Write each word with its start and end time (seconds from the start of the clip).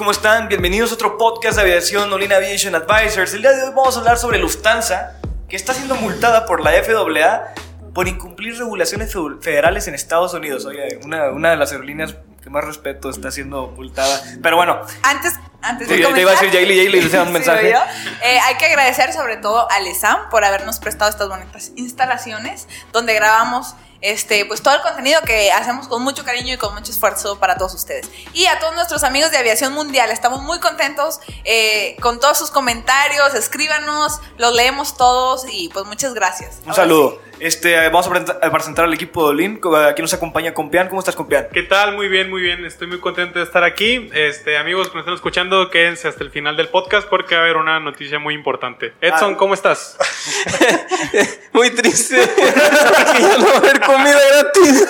¿Cómo 0.00 0.12
están? 0.12 0.48
Bienvenidos 0.48 0.92
a 0.92 0.94
otro 0.94 1.18
podcast 1.18 1.56
de 1.56 1.60
aviación 1.60 2.10
Olin 2.10 2.32
Aviation 2.32 2.74
Advisors. 2.74 3.34
El 3.34 3.42
día 3.42 3.52
de 3.52 3.64
hoy 3.64 3.72
vamos 3.76 3.94
a 3.96 3.98
hablar 3.98 4.16
sobre 4.16 4.38
Lufthansa, 4.38 5.20
que 5.46 5.56
está 5.56 5.74
siendo 5.74 5.94
multada 5.94 6.46
por 6.46 6.64
la 6.64 6.70
FAA 6.82 7.52
por 7.92 8.08
incumplir 8.08 8.56
regulaciones 8.56 9.14
federales 9.42 9.88
en 9.88 9.94
Estados 9.94 10.32
Unidos. 10.32 10.64
Oye, 10.64 11.00
una, 11.04 11.28
una 11.32 11.50
de 11.50 11.58
las 11.58 11.72
aerolíneas 11.72 12.14
que 12.42 12.48
más 12.48 12.64
respeto 12.64 13.10
está 13.10 13.30
siendo 13.30 13.66
multada. 13.76 14.22
Pero 14.42 14.56
bueno. 14.56 14.80
Antes, 15.02 15.34
antes 15.60 15.86
Te, 15.86 15.92
de 15.92 16.00
te 16.00 16.04
comenzar, 16.06 16.22
iba 16.22 16.30
a 16.30 16.34
decir 16.34 16.50
Jaylee, 16.50 16.84
Jaylee, 16.84 17.02
le 17.02 17.20
un 17.20 17.32
mensaje. 17.34 17.68
Eh, 17.68 18.38
hay 18.42 18.54
que 18.54 18.64
agradecer 18.64 19.12
sobre 19.12 19.36
todo 19.36 19.70
a 19.70 19.80
Lesam 19.80 20.30
por 20.30 20.46
habernos 20.46 20.78
prestado 20.78 21.10
estas 21.10 21.28
bonitas 21.28 21.72
instalaciones 21.76 22.68
donde 22.90 23.12
grabamos 23.12 23.74
este, 24.00 24.44
pues 24.46 24.62
todo 24.62 24.74
el 24.74 24.82
contenido 24.82 25.20
que 25.22 25.52
hacemos 25.52 25.88
con 25.88 26.02
mucho 26.02 26.24
cariño 26.24 26.54
y 26.54 26.56
con 26.56 26.74
mucho 26.74 26.90
esfuerzo 26.92 27.38
para 27.38 27.56
todos 27.56 27.74
ustedes. 27.74 28.08
Y 28.32 28.46
a 28.46 28.58
todos 28.58 28.74
nuestros 28.74 29.04
amigos 29.04 29.30
de 29.30 29.38
Aviación 29.38 29.72
Mundial, 29.72 30.10
estamos 30.10 30.42
muy 30.42 30.58
contentos 30.60 31.20
eh, 31.44 31.96
con 32.00 32.20
todos 32.20 32.38
sus 32.38 32.50
comentarios, 32.50 33.34
escríbanos, 33.34 34.20
los 34.38 34.54
leemos 34.54 34.96
todos 34.96 35.46
y 35.50 35.68
pues 35.68 35.86
muchas 35.86 36.14
gracias. 36.14 36.56
Un 36.64 36.70
Ahora 36.70 36.82
saludo. 36.82 37.29
Este, 37.40 37.74
vamos 37.88 38.06
a 38.06 38.10
presen- 38.10 38.38
a 38.42 38.50
presentar 38.52 38.84
al 38.84 38.92
equipo 38.92 39.24
de 39.24 39.30
Olin. 39.30 39.60
Aquí 39.88 40.02
nos 40.02 40.12
acompaña 40.12 40.52
Compián. 40.52 40.88
¿Cómo 40.88 40.98
estás, 41.00 41.16
Compián? 41.16 41.48
¿Qué 41.50 41.62
tal? 41.62 41.94
Muy 41.96 42.08
bien, 42.08 42.28
muy 42.28 42.42
bien. 42.42 42.66
Estoy 42.66 42.86
muy 42.86 43.00
contento 43.00 43.38
de 43.38 43.46
estar 43.46 43.64
aquí. 43.64 44.10
Este, 44.12 44.58
amigos 44.58 44.88
que 44.88 44.94
me 44.94 45.00
están 45.00 45.14
escuchando, 45.14 45.70
quédense 45.70 46.06
hasta 46.06 46.22
el 46.22 46.30
final 46.30 46.56
del 46.58 46.68
podcast 46.68 47.08
porque 47.08 47.34
va 47.34 47.40
a 47.40 47.44
haber 47.44 47.56
una 47.56 47.80
noticia 47.80 48.18
muy 48.18 48.34
importante. 48.34 48.92
Edson, 49.00 49.34
Ah. 49.34 49.36
¿cómo 49.38 49.54
estás? 49.54 49.96
Muy 51.52 51.70
triste. 51.70 52.16
Porque 52.36 53.22
ya 53.22 53.38
no 53.38 53.46
va 53.46 53.52
a 53.54 53.56
haber 53.56 53.80
comida 53.80 54.18
gratis. 54.32 54.86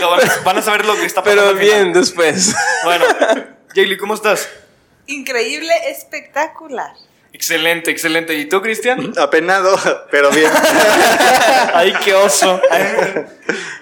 Lo 0.00 0.10
van, 0.10 0.20
a- 0.30 0.42
van 0.44 0.58
a 0.58 0.62
saber 0.62 0.84
lo 0.86 0.94
que 0.94 1.04
está 1.06 1.22
pasando. 1.22 1.42
Pero 1.52 1.58
bien, 1.58 1.92
después. 1.92 2.54
Bueno, 2.84 3.04
Jaylee, 3.74 3.96
¿cómo 3.98 4.14
estás? 4.14 4.48
Increíble, 5.06 5.72
espectacular. 5.90 6.92
Excelente, 7.36 7.90
excelente. 7.90 8.32
¿Y 8.34 8.46
tú, 8.46 8.62
Cristian? 8.62 9.12
Apenado, 9.18 9.78
pero 10.10 10.30
bien. 10.30 10.50
Ay, 11.74 11.92
qué 12.02 12.14
oso. 12.14 12.58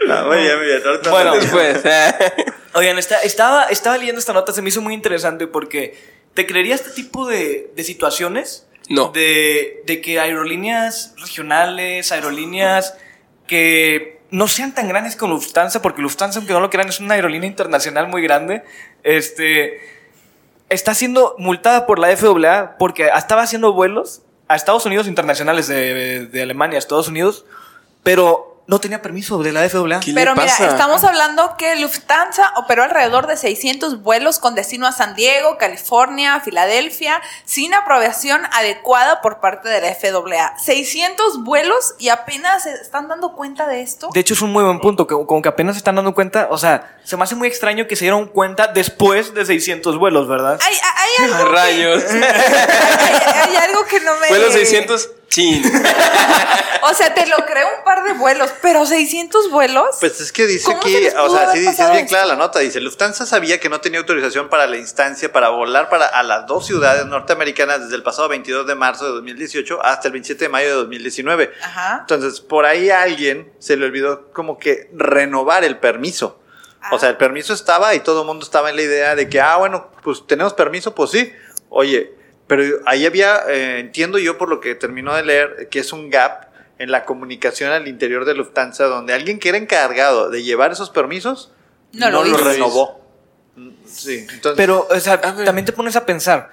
No, 0.09 0.27
muy 0.27 0.39
bien, 0.39 0.57
muy 0.59 0.67
bien. 0.67 0.83
Ahorita 0.85 1.11
Bueno, 1.13 1.37
Después. 1.37 1.79
Oigan, 2.75 2.99
está- 2.99 3.21
estaba, 3.23 3.67
estaba 3.67 3.97
leyendo 3.97 4.19
esta 4.19 4.33
nota, 4.33 4.53
se 4.53 4.61
me 4.61 4.71
hizo 4.71 4.81
muy 4.81 4.93
interesante 4.93 5.47
porque 5.47 5.97
¿te 6.35 6.47
creería 6.47 6.75
este 6.75 6.91
tipo 6.91 7.29
de, 7.29 7.71
de 7.77 7.85
situaciones? 7.85 8.67
No. 8.89 9.11
De, 9.11 9.83
de 9.87 10.01
que 10.01 10.19
aerolíneas 10.19 11.15
regionales, 11.19 12.11
aerolíneas 12.11 12.97
que 13.47 14.19
no 14.33 14.49
sean 14.49 14.75
tan 14.75 14.89
grandes 14.89 15.15
como 15.15 15.35
Lufthansa, 15.35 15.81
porque 15.81 16.03
Lufthansa, 16.03 16.41
aunque 16.41 16.55
no 16.55 16.59
lo 16.61 16.71
crean, 16.71 16.89
es 16.89 16.99
una 16.99 17.15
aerolínea 17.15 17.49
internacional 17.49 18.09
muy 18.09 18.21
grande, 18.21 18.65
este, 19.05 19.81
está 20.75 20.95
siendo 20.95 21.35
multada 21.39 21.87
por 21.87 21.99
la 21.99 22.15
FAA 22.17 22.77
porque 22.79 23.09
estaba 23.17 23.43
haciendo 23.43 23.73
vuelos 23.73 24.23
a 24.49 24.57
Estados 24.57 24.85
Unidos 24.87 25.07
internacionales 25.07 25.69
de, 25.69 26.41
Alemania 26.43 26.79
Estados 26.79 27.09
Unidos, 27.09 27.45
pero 28.03 28.54
no 28.67 28.79
tenía 28.81 29.03
permiso 29.03 29.43
de 29.43 29.53
la 29.53 29.69
FAA. 29.69 30.01
¿Qué 30.01 30.13
le 30.13 30.15
Pero 30.15 30.35
mira, 30.35 30.47
estamos 30.47 31.05
hablando 31.05 31.55
que 31.59 31.77
Lufthansa 31.77 32.53
operó 32.57 32.83
alrededor 32.83 33.27
de 33.27 33.37
600 33.37 34.03
vuelos 34.03 34.39
con 34.39 34.55
destino 34.55 34.87
a 34.87 34.93
San 34.93 35.15
Diego, 35.15 35.59
California, 35.59 36.41
Filadelfia, 36.41 37.21
sin 37.45 37.75
aprobación 37.75 38.41
adecuada 38.53 39.21
por 39.21 39.41
parte 39.41 39.69
de 39.69 39.81
la 39.83 39.95
FAA. 39.95 40.59
600 40.59 41.45
vuelos 41.45 41.95
y 41.99 42.09
apenas 42.09 42.63
se 42.63 42.73
están 42.73 43.09
dando 43.09 43.35
cuenta 43.35 43.67
de 43.69 43.83
esto. 43.83 44.09
De 44.15 44.21
hecho, 44.21 44.33
es 44.35 44.41
un 44.41 44.53
muy 44.53 44.65
buen 44.65 44.81
punto, 44.81 45.07
que 45.07 45.15
como 45.15 45.43
que 45.43 45.49
apenas 45.49 45.75
se 45.75 45.79
están 45.79 45.97
dando 45.97 46.15
cuenta, 46.15 46.49
o 46.51 46.57
sea, 46.57 46.97
se 47.05 47.17
me 47.19 47.25
hace 47.25 47.35
muy 47.35 47.49
extraño 47.49 47.87
que 47.87 47.97
se 47.97 48.05
dieron 48.07 48.27
cuenta 48.27 48.69
después 48.69 49.35
de 49.35 49.45
600 49.45 49.99
vuelos, 49.99 50.27
¿verdad? 50.27 50.59
Hay, 50.63 50.75
hay 50.75 51.25
algo 51.31 51.45
que- 51.45 51.53
Rayos. 51.53 52.05
hay, 52.11 53.51
hay 53.51 53.57
algo 53.57 53.85
que 53.85 54.01
no 54.01 54.17
me... 54.21 54.29
Fue 54.29 54.39
los 54.39 54.53
600. 54.55 55.11
Chin. 55.35 55.63
O 56.87 56.93
sea, 56.93 57.15
te 57.15 57.27
lo 57.27 57.37
creo 57.47 57.67
un 57.79 57.83
par 57.83 58.05
de 58.05 58.13
vuelos, 58.13 58.51
pero 58.61 58.85
600 58.85 59.51
vuelos. 59.51 59.97
Pues 60.01 60.21
es 60.21 60.33
que 60.33 60.47
dice 60.47 60.67
¿Cómo 60.67 60.83
se 60.83 61.09
aquí, 61.09 61.17
o 61.17 61.31
sea, 61.31 61.51
sí, 61.51 61.63
sí 61.63 61.69
es 61.69 61.79
bien 61.79 61.93
esto? 61.93 62.09
clara 62.09 62.27
la 62.27 62.37
nota. 62.37 62.59
Dice, 62.59 62.79
Lufthansa 62.79 63.25
sabía 63.25 63.59
que 63.59 63.71
no 63.71 63.81
tenía 63.81 64.01
autorización 64.01 64.51
para 64.51 64.67
la 64.67 64.77
instancia 64.77 65.33
para 65.33 65.49
volar 65.49 65.89
para 65.89 66.05
a 66.05 66.23
las 66.23 66.47
dos 66.47 66.67
ciudades 66.67 67.07
norteamericanas 67.07 67.85
desde 67.85 67.97
el 67.97 68.03
pasado 68.03 68.29
22 68.29 68.67
de 68.67 68.75
marzo 68.75 69.07
de 69.07 69.13
2018 69.13 69.83
hasta 69.83 70.09
el 70.09 70.13
27 70.13 70.45
de 70.45 70.49
mayo 70.51 70.69
de 70.69 70.75
2019. 70.75 71.53
Ajá. 71.63 71.99
Entonces, 72.01 72.43
por 72.43 72.67
ahí 72.67 72.91
a 72.91 73.01
alguien 73.01 73.51
se 73.59 73.79
le 73.79 73.87
olvidó 73.87 74.31
como 74.33 74.59
que 74.59 74.91
renovar 74.93 75.65
el 75.65 75.79
permiso. 75.79 76.39
O 76.93 76.99
sea, 76.99 77.09
el 77.09 77.17
permiso 77.17 77.55
estaba 77.55 77.95
y 77.95 78.01
todo 78.01 78.21
el 78.21 78.27
mundo 78.27 78.45
estaba 78.45 78.69
en 78.69 78.77
la 78.77 78.83
idea 78.83 79.15
de 79.15 79.31
que, 79.31 79.41
ah, 79.41 79.57
bueno, 79.57 79.91
pues 80.03 80.27
tenemos 80.27 80.53
permiso, 80.53 80.95
pues 80.95 81.13
sí. 81.13 81.33
Oye, 81.71 82.15
pero 82.47 82.65
ahí 82.87 83.07
había, 83.07 83.43
eh, 83.49 83.79
entiendo 83.81 84.19
yo 84.19 84.37
por 84.39 84.49
lo 84.49 84.61
que 84.61 84.75
terminó 84.75 85.15
de 85.15 85.25
leer, 85.25 85.69
que 85.71 85.79
es 85.79 85.93
un 85.93 86.11
gap 86.11 86.49
en 86.79 86.91
la 86.91 87.05
comunicación 87.05 87.71
al 87.73 87.87
interior 87.89 88.25
de 88.25 88.35
Lufthansa, 88.35 88.85
donde 88.85 89.15
alguien 89.15 89.39
que 89.39 89.49
era 89.49 89.59
encargado 89.59 90.29
de 90.31 90.43
llevar 90.43 90.73
esos 90.73 90.91
permisos 90.91 91.53
No 91.93 92.11
lo 92.11 92.27
hizo. 92.27 92.39
renovó. 92.39 93.01
Sí, 93.87 94.27
entonces. 94.33 94.57
Pero, 94.57 94.87
o 94.91 95.01
sea, 95.01 95.21
también 95.21 95.65
te 95.65 95.73
pones 95.73 95.95
a 95.97 96.05
pensar, 96.05 96.51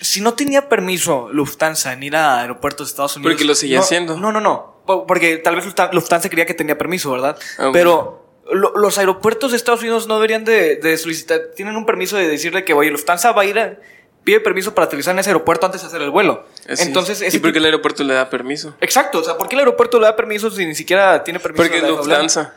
si 0.00 0.20
no 0.20 0.34
tenía 0.34 0.68
permiso 0.68 1.28
Lufthansa 1.32 1.92
en 1.92 2.02
ir 2.04 2.14
a 2.16 2.40
aeropuertos 2.40 2.86
de 2.86 2.90
Estados 2.92 3.16
Unidos... 3.16 3.32
Porque 3.34 3.44
lo 3.44 3.54
seguía 3.54 3.78
no, 3.78 3.82
haciendo. 3.82 4.16
No, 4.16 4.30
no, 4.30 4.40
no, 4.40 4.80
po- 4.86 5.06
porque 5.06 5.38
tal 5.38 5.56
vez 5.56 5.64
Lufthansa 5.92 6.28
creía 6.30 6.46
que 6.46 6.54
tenía 6.54 6.78
permiso, 6.78 7.10
¿verdad? 7.10 7.36
Ah, 7.58 7.70
Pero 7.72 8.24
lo- 8.52 8.76
los 8.76 8.96
aeropuertos 8.98 9.50
de 9.50 9.56
Estados 9.56 9.80
Unidos 9.80 10.06
no 10.06 10.14
deberían 10.14 10.44
de, 10.44 10.76
de 10.76 10.96
solicitar, 10.96 11.40
tienen 11.56 11.76
un 11.76 11.84
permiso 11.84 12.16
de 12.16 12.28
decirle 12.28 12.64
que, 12.64 12.72
oye, 12.74 12.90
Lufthansa 12.92 13.32
va 13.32 13.42
a 13.42 13.44
ir, 13.46 13.58
a- 13.58 13.76
pide 14.26 14.40
permiso 14.40 14.74
para 14.74 14.86
aterrizar 14.86 15.14
en 15.14 15.20
ese 15.20 15.30
aeropuerto 15.30 15.64
antes 15.66 15.80
de 15.80 15.86
hacer 15.86 16.02
el 16.02 16.10
vuelo. 16.10 16.44
Así. 16.68 16.82
Entonces, 16.82 17.32
¿Y 17.32 17.38
por 17.38 17.52
qué 17.52 17.58
el 17.60 17.64
aeropuerto 17.66 18.02
le 18.04 18.12
da 18.12 18.28
permiso? 18.28 18.74
Exacto, 18.80 19.20
o 19.20 19.24
sea, 19.24 19.38
¿por 19.38 19.48
qué 19.48 19.54
el 19.54 19.60
aeropuerto 19.60 19.98
le 20.00 20.06
da 20.06 20.16
permiso 20.16 20.50
si 20.50 20.66
ni 20.66 20.74
siquiera 20.74 21.22
tiene 21.22 21.38
permiso? 21.38 21.62
Porque 21.62 21.76
es 21.78 21.82
de? 21.84 21.88
Lufthansa. 21.88 22.54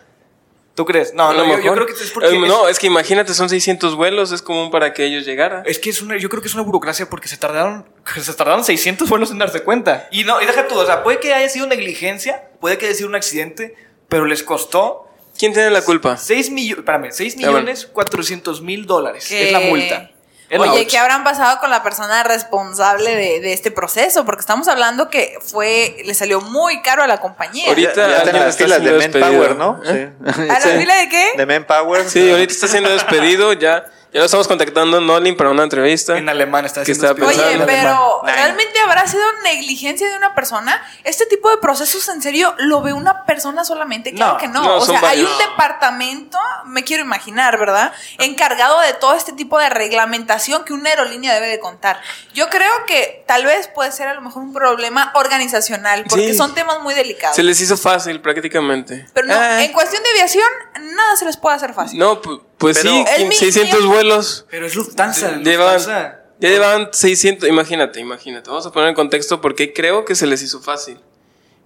¿Tú 0.76 0.86
crees? 0.86 1.14
No, 1.14 1.34
no, 1.34 1.44
yo, 1.44 1.50
yo 1.52 1.58
mejor. 1.58 1.74
creo 1.76 1.86
que 1.88 1.92
es 2.04 2.10
porque... 2.12 2.30
Eh, 2.30 2.42
es- 2.42 2.48
No, 2.48 2.68
es 2.70 2.80
que 2.80 2.88
imagínate, 2.88 3.34
son 3.34 3.50
600 3.50 3.96
vuelos, 3.96 4.32
es 4.32 4.42
común 4.42 4.72
para 4.72 4.94
que 4.94 5.04
ellos 5.06 5.26
llegaran. 5.26 5.62
Es 5.66 5.78
que 5.78 5.90
es 5.90 6.02
una, 6.02 6.18
yo 6.18 6.30
creo 6.30 6.42
que 6.42 6.48
es 6.48 6.54
una 6.54 6.64
burocracia 6.64 7.10
porque 7.10 7.28
se 7.28 7.38
tardaron, 7.38 7.86
se 8.22 8.34
tardaron 8.34 8.64
600 8.64 9.08
vuelos 9.10 9.30
en 9.32 9.38
darse 9.40 9.62
cuenta. 9.62 10.08
Y 10.12 10.24
no, 10.24 10.42
y 10.42 10.46
deja 10.46 10.68
tú, 10.68 10.76
o 10.80 10.86
sea, 10.86 11.04
puede 11.04 11.20
que 11.20 11.34
haya 11.34 11.50
sido 11.50 11.68
negligencia, 11.68 12.50
puede 12.62 12.78
que 12.78 12.86
haya 12.88 12.96
sido 12.96 13.10
un 13.10 13.16
accidente, 13.16 13.76
pero 14.08 14.26
les 14.26 14.42
costó 14.44 15.06
¿Quién 15.38 15.54
tiene 15.54 15.70
la 15.70 15.82
culpa? 15.82 16.18
6 16.18 16.50
millones, 16.52 16.80
espérame, 16.80 17.12
6 17.12 17.34
Ah, 17.34 17.38
bueno. 17.40 17.52
millones 17.60 17.86
400 17.86 18.62
mil 18.62 18.86
dólares. 18.86 19.26
¿Qué? 19.30 19.46
Es 19.48 19.52
la 19.54 19.60
multa. 19.62 20.12
Oye. 20.58 20.88
¿qué 20.88 20.98
habrán 20.98 21.24
pasado 21.24 21.60
con 21.60 21.70
la 21.70 21.84
persona 21.84 22.24
responsable 22.24 23.16
de, 23.16 23.40
de 23.40 23.54
este 23.54 23.70
proceso? 23.72 24.26
Porque 24.26 24.40
estamos 24.42 24.68
hablando 24.68 25.10
que 25.10 25.38
fue, 25.46 25.98
le 26.06 26.14
salió 26.16 26.42
muy 26.42 26.82
caro 26.82 27.04
a 27.04 27.08
la 27.08 27.20
compañía. 27.20 27.68
Ahorita- 27.70 27.94
ya, 27.94 28.24
ya 28.26 28.52
filas 28.52 28.82
de 28.84 29.00
siendo 29.00 29.20
Manpower, 29.20 29.50
despedido. 29.50 29.54
¿no? 29.56 29.82
¿Eh? 29.86 30.12
Sí. 30.36 30.42
¿A 30.42 30.54
la 30.54 30.62
Sí. 30.62 30.70
fila 30.80 30.96
de 30.96 31.10
qué? 31.10 31.32
De 31.38 31.46
Manpower. 31.46 32.10
Sí, 32.10 32.32
ahorita 32.32 32.54
está 32.54 32.68
siendo 32.68 32.90
despedido 32.90 33.54
ya. 33.54 33.86
Ya 34.12 34.22
lo 34.22 34.26
estamos 34.26 34.48
contactando 34.48 35.00
Nolin 35.00 35.38
para 35.38 35.52
una 35.52 35.62
entrevista. 35.62 36.18
En 36.18 36.28
alemán 36.30 36.66
está 36.66 36.84
Que 36.84 36.94
haciendo 36.94 37.12
está 37.12 37.26
espión. 37.28 37.46
Oye, 37.62 37.64
pero. 37.68 38.22
¿realmente 38.24 38.80
habrá 38.80 39.06
sido 39.06 39.24
negligencia 39.44 40.10
de 40.10 40.18
una 40.18 40.34
persona? 40.34 40.82
Este 41.04 41.28
tipo 41.28 41.52
de 41.52 41.58
procesos, 41.58 42.10
en 42.10 42.20
serio, 42.20 42.56
¿lo 42.58 42.82
ve 42.82 42.92
una 42.94 43.26
persona 43.26 43.64
solamente? 43.64 44.12
Claro 44.14 44.34
No, 44.34 44.38
que 44.40 44.48
no. 44.48 44.64
no, 44.64 44.76
o 44.78 44.82
sea, 44.86 45.00
hay 45.08 45.22
un 45.22 45.38
departamento, 45.38 46.40
me 46.66 46.84
quiero 46.84 47.04
imaginar, 47.04 47.60
¿verdad? 47.60 47.94
Encargado 48.18 48.80
de 48.82 48.94
todo 48.94 49.14
este 49.14 49.32
tipo 49.34 49.60
de 49.60 49.70
reglamentación 49.70 50.64
que 50.66 50.74
una 50.74 50.90
aerolínea 50.90 51.36
debe 51.36 51.48
de 51.48 51.60
contar. 51.60 52.02
Yo 52.34 52.50
creo 52.50 52.72
que 52.88 53.24
tal 53.28 53.46
vez 53.46 53.68
puede 53.68 53.92
ser 53.92 54.08
a 54.08 54.16
lo 54.16 54.22
mejor 54.22 54.42
un 54.42 54.54
problema 54.54 55.12
organizacional, 55.14 56.06
porque 56.10 56.30
Sí. 56.32 56.38
son 56.38 56.56
temas 56.56 56.80
muy 56.82 56.96
delicados. 56.96 57.36
Se 57.36 57.44
les 57.44 57.62
hizo 57.62 57.78
fácil 57.78 58.22
prácticamente. 58.22 59.08
Pero 59.14 59.28
no, 59.28 59.36
Ah, 59.36 59.64
en 59.64 59.72
cuestión 59.72 60.02
de 60.02 60.10
aviación, 60.10 60.50
nada 60.96 61.16
se 61.16 61.26
les 61.26 61.38
puede 61.38 61.58
hacer 61.58 61.76
fácil. 61.76 62.00
no, 62.00 62.20
pu- 62.24 62.42
pues 62.60 62.78
Pero- 62.78 62.92
sí, 62.92 63.06
El 63.18 63.28
mi- 63.30 63.36
600 63.36 63.86
vuelos. 63.88 64.46
Pero 64.52 64.68
es 64.68 64.76
Lufthansa. 64.76 65.38
Llevan, 65.38 65.74
Lufthansa. 65.76 66.20
ya 66.40 66.50
llevaban 66.50 66.90
600, 66.92 67.50
imagínate, 67.50 68.00
imagínate. 68.00 68.50
Vamos 68.50 68.66
a 68.68 68.72
poner 68.72 68.90
en 68.90 68.96
contexto 68.96 69.42
porque 69.42 69.74
creo 69.74 70.06
que 70.06 70.14
se 70.14 70.28
les 70.28 70.44
hizo 70.44 70.60
fácil. 70.62 71.00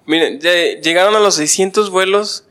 Miren, 0.05 0.39
ya 0.39 0.51
llegaron 0.81 1.15
a 1.15 1.19
los 1.19 1.35
600 1.35 1.89
vuelos 1.89 2.45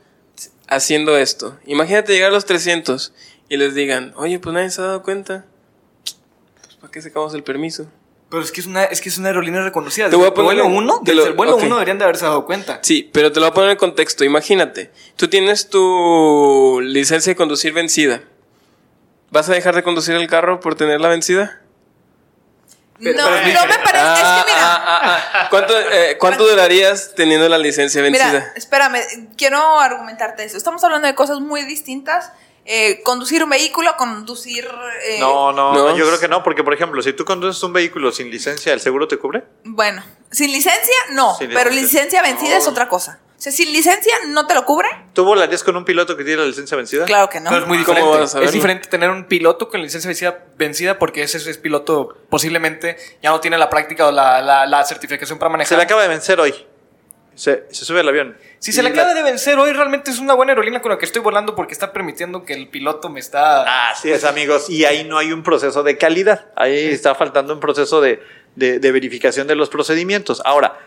haciendo 0.67 1.17
esto. 1.17 1.57
Imagínate 1.65 2.13
llegar 2.13 2.29
a 2.31 2.33
los 2.33 2.45
300 2.45 3.13
y 3.49 3.57
les 3.57 3.75
digan, 3.75 4.13
oye, 4.15 4.39
pues 4.39 4.53
nadie 4.53 4.69
se 4.71 4.81
ha 4.81 4.85
dado 4.85 5.03
cuenta. 5.03 5.45
Pues, 6.61 6.75
¿Para 6.77 6.91
qué 6.91 7.01
sacamos 7.01 7.33
el 7.33 7.43
permiso? 7.43 7.87
Pero 8.29 8.41
es 8.41 8.51
que 8.51 8.61
es 8.61 8.65
una, 8.67 8.83
es 8.85 8.99
que 8.99 9.09
es 9.09 9.17
una 9.19 9.27
aerolínea 9.27 9.61
reconocida. 9.61 10.09
Te 10.09 10.15
voy 10.15 10.25
a 10.25 10.29
el 10.29 10.33
poner 10.33 10.45
vuelo 10.55 10.65
en- 10.65 10.71
1, 10.75 11.01
te 11.05 11.11
desde 11.11 11.15
lo- 11.23 11.27
el 11.27 11.33
vuelo 11.33 11.55
ok. 11.57 11.61
1 11.63 11.75
deberían 11.75 11.99
de 11.99 12.03
haberse 12.05 12.25
dado 12.25 12.45
cuenta. 12.47 12.79
Sí, 12.81 13.07
pero 13.13 13.31
te 13.31 13.39
lo 13.39 13.45
voy 13.45 13.51
a 13.51 13.53
poner 13.53 13.69
en 13.71 13.77
contexto. 13.77 14.23
Imagínate, 14.23 14.89
tú 15.15 15.27
tienes 15.27 15.69
tu 15.69 16.79
licencia 16.81 17.29
de 17.31 17.35
conducir 17.35 17.73
vencida. 17.73 18.23
¿Vas 19.33 19.49
a 19.49 19.53
dejar 19.53 19.73
de 19.73 19.81
conducir 19.81 20.13
el 20.13 20.27
carro 20.27 20.59
por 20.59 20.75
tenerla 20.75 21.07
vencida? 21.09 21.59
Pero- 23.01 23.17
no, 23.17 23.27
pero 23.27 23.59
no 23.61 23.65
me 23.67 23.79
parece. 23.79 23.89
Ah, 23.97 24.37
es 24.37 24.43
que 24.45 24.51
mira. 24.53 24.65
ah, 24.75 24.83
ah, 24.85 25.21
ah. 25.33 25.47
¿Cuánto, 25.49 25.73
eh, 25.79 26.17
cuánto 26.19 26.47
durarías 26.47 27.13
teniendo 27.15 27.49
la 27.49 27.57
licencia 27.57 28.03
vencida? 28.03 28.27
Mira, 28.27 28.53
espérame, 28.55 28.99
quiero 29.35 29.79
argumentarte 29.79 30.43
eso. 30.43 30.55
Estamos 30.55 30.83
hablando 30.83 31.07
de 31.07 31.15
cosas 31.15 31.39
muy 31.39 31.63
distintas. 31.63 32.31
Eh, 32.65 33.01
conducir 33.03 33.43
un 33.43 33.49
vehículo, 33.49 33.97
conducir... 33.97 34.69
eh, 35.07 35.17
No, 35.19 35.51
no, 35.51 35.73
No. 35.73 35.97
yo 35.97 36.05
creo 36.05 36.19
que 36.19 36.27
no, 36.27 36.43
porque 36.43 36.63
por 36.63 36.75
ejemplo, 36.75 37.01
si 37.01 37.11
tú 37.11 37.25
conduces 37.25 37.61
un 37.63 37.73
vehículo 37.73 38.11
sin 38.11 38.29
licencia, 38.29 38.71
¿el 38.71 38.79
seguro 38.81 39.07
te 39.07 39.17
cubre? 39.17 39.43
Bueno, 39.63 40.03
sin 40.31 40.51
licencia, 40.51 40.95
no, 41.13 41.35
Sin 41.35 41.49
pero 41.49 41.71
licencia. 41.71 42.03
licencia 42.03 42.21
vencida 42.21 42.55
es 42.57 42.67
otra 42.67 42.87
cosa. 42.87 43.19
O 43.43 43.45
sea, 43.45 43.51
sin 43.51 43.73
licencia 43.73 44.13
no 44.29 44.47
te 44.47 44.53
lo 44.53 44.63
cubre. 44.63 44.87
¿Tú 45.11 45.25
volarías 45.25 45.65
con 45.65 45.75
un 45.75 45.83
piloto 45.83 46.15
que 46.15 46.23
tiene 46.23 46.43
la 46.43 46.47
licencia 46.47 46.77
vencida? 46.77 47.03
Claro 47.03 47.27
que 47.27 47.41
no. 47.41 47.49
Pero 47.49 47.63
es 47.63 47.67
muy 47.67 47.83
¿Cómo 47.83 47.97
diferente. 47.97 48.19
vas 48.21 48.29
a 48.29 48.31
saberlo? 48.31 48.47
Es 48.47 48.53
diferente 48.53 48.87
tener 48.87 49.09
un 49.09 49.25
piloto 49.25 49.67
con 49.67 49.81
licencia 49.81 50.07
vencida, 50.07 50.45
vencida 50.55 50.97
porque 50.97 51.23
ese 51.23 51.37
es 51.51 51.57
piloto 51.57 52.15
posiblemente 52.29 52.95
ya 53.21 53.31
no 53.31 53.41
tiene 53.41 53.57
la 53.57 53.69
práctica 53.69 54.07
o 54.07 54.11
la, 54.13 54.41
la- 54.41 54.65
la 54.65 54.85
certificación 54.85 55.39
para 55.39 55.49
manejar. 55.49 55.67
Se 55.67 55.75
le 55.75 55.83
acaba 55.83 56.03
de 56.03 56.07
vencer 56.07 56.39
hoy. 56.39 56.55
Se, 57.35 57.65
se 57.69 57.83
sube 57.83 57.99
al 57.99 58.07
avión. 58.07 58.37
Si 58.59 58.71
se 58.71 58.81
le 58.81 58.91
la- 58.91 58.95
acaba 59.01 59.13
de 59.13 59.23
vencer 59.23 59.59
hoy, 59.59 59.73
realmente 59.73 60.09
es 60.11 60.19
una 60.19 60.35
buena 60.35 60.53
aerolínea 60.53 60.81
con 60.81 60.91
la 60.93 60.97
que 60.97 61.03
estoy 61.03 61.21
volando 61.21 61.53
porque 61.53 61.73
está 61.73 61.91
permitiendo 61.91 62.45
que 62.45 62.53
el 62.53 62.69
piloto 62.69 63.09
me 63.09 63.19
está... 63.19 63.89
Así 63.89 64.09
es, 64.09 64.23
amigos. 64.23 64.69
Y 64.69 64.85
ahí 64.85 65.03
no 65.03 65.17
hay 65.17 65.33
un 65.33 65.43
proceso 65.43 65.83
de 65.83 65.97
calidad. 65.97 66.45
Ahí 66.55 66.85
está 66.91 67.13
faltando 67.13 67.53
un 67.53 67.59
proceso 67.59 67.99
de, 67.99 68.23
de- 68.55 68.79
de 68.79 68.91
verificación 68.93 69.47
de 69.47 69.55
los 69.55 69.67
procedimientos. 69.67 70.41
Ahora, 70.45 70.79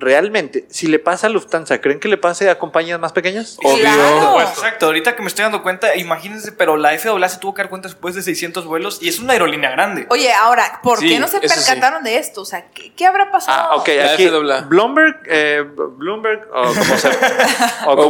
realmente, 0.00 0.64
si 0.70 0.86
le 0.88 0.98
pasa 0.98 1.26
a 1.28 1.30
Lufthansa, 1.30 1.80
¿creen 1.80 2.00
que 2.00 2.08
le 2.08 2.16
pase 2.16 2.48
a 2.50 2.58
compañías 2.58 2.98
más 2.98 3.12
pequeñas? 3.12 3.58
Claro. 3.60 4.32
Pues, 4.34 4.48
exacto, 4.48 4.86
ahorita 4.86 5.14
que 5.14 5.22
me 5.22 5.28
estoy 5.28 5.42
dando 5.44 5.62
cuenta, 5.62 5.94
imagínense, 5.96 6.52
pero 6.52 6.76
la 6.76 6.98
FAA 6.98 7.28
se 7.28 7.38
tuvo 7.38 7.54
que 7.54 7.62
dar 7.62 7.68
cuenta 7.68 7.88
después 7.88 8.14
de 8.14 8.22
600 8.22 8.64
vuelos 8.64 8.98
y 9.02 9.08
es 9.08 9.18
una 9.20 9.34
aerolínea 9.34 9.70
grande. 9.70 10.06
Oye, 10.10 10.32
ahora, 10.32 10.80
¿por 10.82 10.98
Sí, 10.98 11.08
qué 11.10 11.18
no 11.20 11.28
se 11.28 11.40
sí. 11.40 11.46
percataron 11.46 12.02
de 12.02 12.16
esto? 12.18 12.40
O 12.40 12.44
sea, 12.44 12.66
¿qué, 12.70 12.92
qué 12.94 13.06
habrá 13.06 13.30
pasado? 13.30 13.68
Ah, 13.72 13.76
ok, 13.76 13.88
La 13.88 14.12
aquí 14.12 14.28
FAA. 14.28 14.60
Bloomberg, 14.62 15.20
eh, 15.26 15.64
Bloomberg, 15.96 16.48
o 16.52 16.62
como 16.62 16.96
se, 16.96 17.08
o 17.08 17.10
O 17.92 17.96
como 17.96 18.08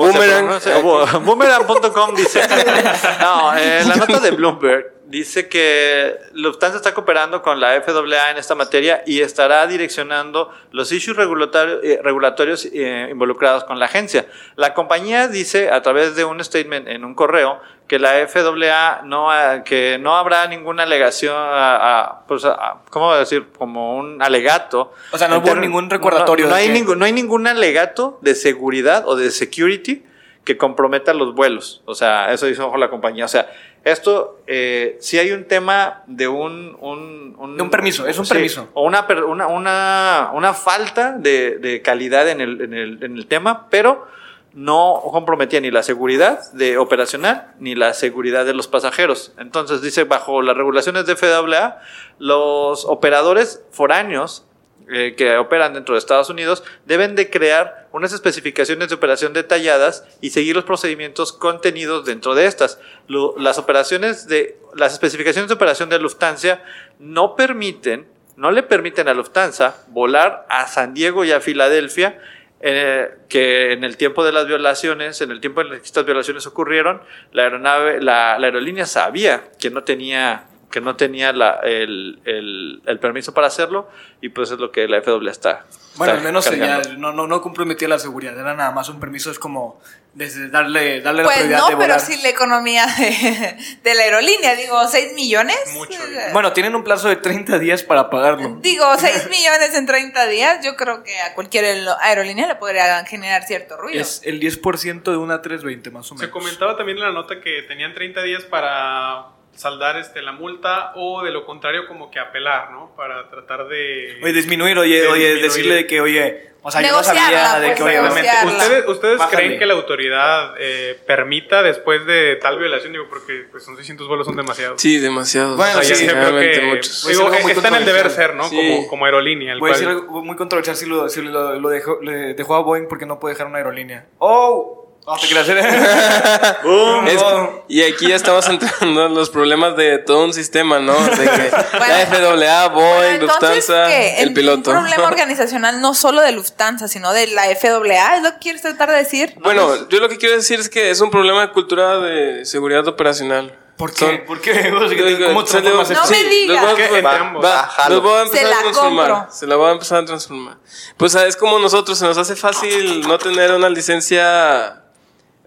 Boomerang.com 1.20 2.14
dice, 2.14 2.40
no, 3.20 3.56
eh, 3.56 3.82
la 3.86 3.96
nota 3.96 4.20
de 4.20 4.30
Bloomberg 4.30 4.99
dice 5.10 5.48
que 5.48 6.16
Lufthansa 6.32 6.76
está 6.76 6.94
cooperando 6.94 7.42
con 7.42 7.58
la 7.60 7.80
FAA 7.82 8.30
en 8.30 8.36
esta 8.38 8.54
materia 8.54 9.02
y 9.04 9.20
estará 9.20 9.66
direccionando 9.66 10.50
los 10.70 10.92
issues 10.92 11.18
eh, 11.18 11.98
regulatorios 12.02 12.64
eh, 12.66 13.08
involucrados 13.10 13.64
con 13.64 13.78
la 13.80 13.86
agencia. 13.86 14.26
La 14.56 14.72
compañía 14.72 15.26
dice 15.26 15.70
a 15.70 15.82
través 15.82 16.14
de 16.14 16.24
un 16.24 16.42
statement 16.42 16.86
en 16.88 17.04
un 17.04 17.14
correo 17.14 17.60
que 17.88 17.98
la 17.98 18.12
FAA 18.28 19.02
no 19.02 19.28
que 19.64 19.98
no 20.00 20.16
habrá 20.16 20.46
ninguna 20.46 20.84
alegación 20.84 21.34
a, 21.36 22.00
a- 22.02 22.26
pues, 22.28 22.44
a- 22.44 22.76
¿cómo 22.90 23.12
decir? 23.16 23.48
como 23.58 23.96
un 23.96 24.22
alegato 24.22 24.92
O 25.10 25.18
sea, 25.18 25.26
no 25.26 25.38
hubo 25.38 25.56
ningún 25.56 25.90
recordatorio 25.90 26.46
no, 26.46 26.54
hay 26.54 26.68
que- 26.68 26.72
ningún, 26.72 26.98
no 27.00 27.04
hay 27.04 27.12
ningún 27.12 27.48
alegato 27.48 28.18
de 28.22 28.36
seguridad 28.36 29.02
o 29.08 29.16
de 29.16 29.32
security 29.32 30.04
que 30.44 30.56
comprometa 30.56 31.12
los 31.12 31.34
vuelos. 31.34 31.82
O 31.84 31.94
sea, 31.94 32.32
eso 32.32 32.48
hizo 32.48 32.74
la 32.78 32.88
compañía. 32.88 33.26
O 33.26 33.28
sea, 33.28 33.50
esto 33.84 34.40
eh, 34.46 34.96
sí 35.00 35.18
hay 35.18 35.32
un 35.32 35.44
tema 35.44 36.02
de 36.06 36.28
un... 36.28 36.76
un, 36.80 37.56
De 37.56 37.62
un 37.62 37.70
permiso, 37.70 38.06
es 38.06 38.18
un 38.18 38.26
sí, 38.26 38.34
permiso. 38.34 38.68
O 38.74 38.84
una, 38.84 39.06
una, 39.26 39.46
una, 39.46 40.30
una 40.34 40.54
falta 40.54 41.12
de, 41.12 41.58
de 41.58 41.80
calidad 41.82 42.28
en 42.28 42.40
el, 42.40 42.60
en, 42.60 42.74
el, 42.74 43.02
en 43.02 43.16
el 43.16 43.26
tema, 43.26 43.68
pero 43.70 44.06
no 44.52 45.00
comprometía 45.10 45.60
ni 45.60 45.70
la 45.70 45.82
seguridad 45.82 46.50
de 46.52 46.76
operacional 46.76 47.54
ni 47.58 47.74
la 47.74 47.94
seguridad 47.94 48.44
de 48.44 48.52
los 48.52 48.68
pasajeros. 48.68 49.32
Entonces 49.38 49.80
dice, 49.80 50.04
bajo 50.04 50.42
las 50.42 50.56
regulaciones 50.56 51.06
de 51.06 51.16
FAA, 51.16 51.80
los 52.18 52.84
operadores 52.84 53.62
foráneos 53.70 54.44
eh, 54.88 55.14
que 55.16 55.36
operan 55.36 55.74
dentro 55.74 55.94
de 55.94 56.00
Estados 56.00 56.30
Unidos 56.30 56.64
deben 56.84 57.14
de 57.14 57.30
crear 57.30 57.79
unas 57.92 58.12
especificaciones 58.12 58.88
de 58.88 58.94
operación 58.94 59.32
detalladas 59.32 60.04
y 60.20 60.30
seguir 60.30 60.54
los 60.54 60.64
procedimientos 60.64 61.32
contenidos 61.32 62.04
dentro 62.04 62.34
de 62.34 62.46
estas. 62.46 62.78
Lo- 63.08 63.34
las 63.38 63.58
operaciones 63.58 64.26
de 64.28 64.56
las 64.76 64.92
especificaciones 64.92 65.48
de 65.48 65.54
operación 65.54 65.88
de 65.88 65.98
Lufthansa 65.98 66.62
no 66.98 67.34
permiten, 67.36 68.06
no 68.36 68.50
le 68.52 68.62
permiten 68.62 69.08
a 69.08 69.14
Lufthansa 69.14 69.84
volar 69.88 70.46
a 70.48 70.66
San 70.68 70.94
Diego 70.94 71.24
y 71.24 71.32
a 71.32 71.40
Filadelfia 71.40 72.18
eh, 72.62 73.08
que 73.30 73.72
en 73.72 73.84
el 73.84 73.96
tiempo 73.96 74.22
de 74.22 74.32
las 74.32 74.46
violaciones, 74.46 75.20
en 75.22 75.30
el 75.30 75.40
tiempo 75.40 75.62
en 75.62 75.68
el 75.68 75.80
que 75.80 75.86
estas 75.86 76.04
violaciones 76.04 76.46
ocurrieron, 76.46 77.00
la 77.32 77.44
aeronave, 77.44 78.02
la, 78.02 78.38
la 78.38 78.46
aerolínea 78.48 78.84
sabía 78.86 79.44
que 79.58 79.70
no 79.70 79.82
tenía 79.82 80.44
que 80.70 80.80
no 80.80 80.94
tenía 80.94 81.32
la- 81.32 81.58
el, 81.64 82.20
el- 82.24 82.80
el 82.86 82.98
permiso 83.00 83.34
para 83.34 83.48
hacerlo 83.48 83.88
y 84.20 84.28
pues 84.28 84.52
es 84.52 84.58
lo 84.60 84.70
que 84.70 84.86
la 84.86 85.02
FAA 85.02 85.18
está. 85.30 85.66
Bueno, 85.96 86.12
al 86.14 86.22
menos 86.22 86.48
ya 86.50 86.80
no, 86.96 87.12
no, 87.12 87.26
no 87.26 87.40
comprometía 87.42 87.88
la 87.88 87.98
seguridad, 87.98 88.38
era 88.38 88.54
nada 88.54 88.70
más 88.70 88.88
un 88.88 89.00
permiso, 89.00 89.30
es 89.30 89.38
como 89.38 89.80
desde 90.14 90.48
darle, 90.48 91.00
darle 91.00 91.22
la 91.22 91.28
Pues 91.28 91.36
prioridad 91.38 91.58
no, 91.58 91.64
de 91.66 91.72
pero 91.76 91.94
volar. 91.94 92.00
sí 92.00 92.20
la 92.22 92.28
economía 92.30 92.86
de, 92.98 93.56
de 93.82 93.94
la 93.94 94.02
aerolínea. 94.02 94.54
Digo, 94.56 94.86
6 94.86 95.14
millones. 95.14 95.56
Mucho 95.74 95.98
Bueno, 96.32 96.52
tienen 96.52 96.74
un 96.74 96.82
plazo 96.84 97.08
de 97.08 97.16
30 97.16 97.58
días 97.58 97.82
para 97.82 98.08
pagarlo. 98.10 98.58
Digo, 98.60 98.86
6 98.98 99.28
millones 99.30 99.74
en 99.74 99.86
30 99.86 100.26
días, 100.26 100.64
yo 100.64 100.74
creo 100.76 101.02
que 101.04 101.18
a 101.20 101.34
cualquier 101.34 101.64
aer- 101.64 101.96
aerolínea 102.00 102.46
le 102.46 102.54
podría 102.56 103.04
generar 103.04 103.44
cierto 103.44 103.76
ruido. 103.76 104.00
Es 104.00 104.22
el 104.24 104.40
10% 104.40 105.02
de 105.10 105.16
una 105.16 105.42
320 105.42 105.90
más 105.90 106.10
o 106.10 106.14
menos. 106.14 106.26
Se 106.26 106.30
comentaba 106.32 106.76
también 106.76 106.98
en 106.98 107.04
la 107.04 107.12
nota 107.12 107.40
que 107.40 107.62
tenían 107.68 107.94
30 107.94 108.22
días 108.22 108.42
para 108.44 109.26
saldar 109.54 109.96
este, 109.96 110.22
la 110.22 110.32
multa 110.32 110.92
o 110.94 111.22
de 111.22 111.30
lo 111.30 111.44
contrario 111.44 111.86
como 111.86 112.10
que 112.10 112.18
apelar, 112.18 112.70
¿no? 112.70 112.94
Para 112.96 113.28
tratar 113.28 113.68
de... 113.68 114.18
Oye, 114.22 114.32
disminuir, 114.32 114.78
oye, 114.78 115.00
de 115.02 115.08
oye, 115.08 115.18
disminuir. 115.34 115.42
decirle 115.42 115.74
de 115.74 115.86
que, 115.86 116.00
oye, 116.00 116.50
o 116.62 116.70
sea, 116.70 116.82
yo 116.82 116.92
no 116.92 117.02
sabía 117.02 117.58
de 117.58 117.66
pues, 117.68 117.76
que, 117.78 117.82
oye, 117.84 118.00
obviamente. 118.00 118.30
¿Ustedes, 118.46 118.88
ustedes 118.88 119.18
Bájale. 119.18 119.36
creen 119.36 119.58
que 119.58 119.64
la 119.66 119.74
autoridad 119.74 120.54
eh, 120.58 120.98
permita 121.06 121.62
después 121.62 122.04
de 122.04 122.36
tal 122.36 122.58
violación? 122.58 122.92
Digo, 122.92 123.06
porque 123.08 123.46
pues, 123.50 123.64
son 123.64 123.76
600 123.76 124.06
vuelos, 124.06 124.26
son 124.26 124.36
demasiados. 124.36 124.80
Sí, 124.80 124.98
demasiado. 124.98 125.56
Bueno, 125.56 125.78
O 125.78 125.82
sea, 125.82 125.96
sí, 125.96 126.04
yo 126.04 126.10
creo 126.12 126.22
realmente 126.22 126.60
que 126.60 126.66
muchos. 126.66 127.06
Digo, 127.08 127.32
está 127.32 127.68
en 127.68 127.74
el 127.76 127.84
deber 127.86 128.10
ser, 128.10 128.34
¿no? 128.34 128.44
Sí. 128.44 128.56
Como, 128.56 128.88
como 128.88 129.04
aerolínea. 129.06 129.54
el 129.54 129.58
Voy 129.60 129.70
a 129.70 129.72
cual- 129.72 129.80
decir 129.80 129.88
algo 129.88 130.22
muy 130.22 130.36
controversial 130.36 130.76
si 130.76 130.84
lo, 130.86 131.08
si 131.08 131.22
lo, 131.22 131.58
lo 131.58 131.68
dejó, 131.70 131.98
le 132.02 132.34
dejó 132.34 132.54
a 132.56 132.60
Boeing 132.60 132.88
porque 132.88 133.06
no 133.06 133.18
puede 133.18 133.34
dejar 133.34 133.46
una 133.46 133.56
aerolínea. 133.58 134.06
¡Oh! 134.18 134.89
No 135.10 135.16
te 135.16 135.28
creas. 135.28 135.48
Es- 137.08 137.22
y 137.68 137.82
aquí 137.82 138.08
ya 138.08 138.16
estamos 138.16 138.48
entrando 138.48 139.06
en 139.06 139.14
los 139.14 139.30
problemas 139.30 139.76
de 139.76 139.98
todo 139.98 140.24
un 140.24 140.32
sistema, 140.32 140.78
¿no? 140.78 140.94
De 140.94 141.16
que 141.24 141.50
la 141.50 142.06
FAA, 142.06 142.68
Boeing, 142.68 143.18
Bueno, 143.18 143.26
Lufthansa, 143.26 143.86
¿qué? 143.88 144.22
el 144.22 144.32
piloto. 144.32 144.70
Un 144.70 144.76
problema 144.78 145.04
organizacional 145.08 145.80
no 145.80 145.94
solo 145.94 146.20
de 146.20 146.32
Lufthansa, 146.32 146.88
sino 146.88 147.12
de 147.12 147.26
la 147.28 147.42
FAA, 147.56 148.16
¿es 148.16 148.22
lo 148.22 148.32
que 148.34 148.38
quieres 148.40 148.62
tratar 148.62 148.90
de 148.90 148.96
decir? 148.96 149.34
Bueno, 149.40 149.88
yo 149.88 150.00
lo 150.00 150.08
que 150.08 150.18
quiero 150.18 150.36
decir 150.36 150.60
es 150.60 150.68
que 150.68 150.90
es 150.90 151.00
un 151.00 151.10
problema 151.10 151.40
de 151.42 151.52
cultura 151.52 151.98
de 151.98 152.44
seguridad 152.44 152.86
operacional. 152.88 153.56
¿Por 153.76 153.94
Son- 153.94 154.10
qué? 154.10 154.18
¿Por 154.18 154.40
qué? 154.42 154.50
O 154.76 154.88
sea, 154.88 154.88
Digo, 154.88 155.26
¿Cómo 155.28 155.46
se 155.46 155.60
le- 155.62 155.70
transformas 155.70 155.90
No 155.90 156.10
me 156.10 156.24
digas. 156.28 156.64
los 156.64 156.74
voy 156.74 156.98
a- 156.98 157.02
va- 157.02 157.32
va- 157.40 157.88
los 157.88 158.02
voy 158.02 158.22
empezar 158.22 158.38
Se 158.46 158.50
la 158.50 158.56
a 158.58 158.60
transformar. 158.62 159.10
compro. 159.10 159.32
Se 159.32 159.46
la 159.46 159.56
voy 159.56 159.68
a 159.68 159.72
empezar 159.72 159.98
a 160.02 160.04
transformar. 160.04 160.56
Pues 160.98 161.14
es 161.14 161.36
como 161.36 161.58
nosotros, 161.58 161.98
se 161.98 162.04
nos 162.04 162.18
hace 162.18 162.36
fácil 162.36 163.00
no 163.08 163.16
tener 163.18 163.52
una 163.52 163.68
licencia. 163.70 164.79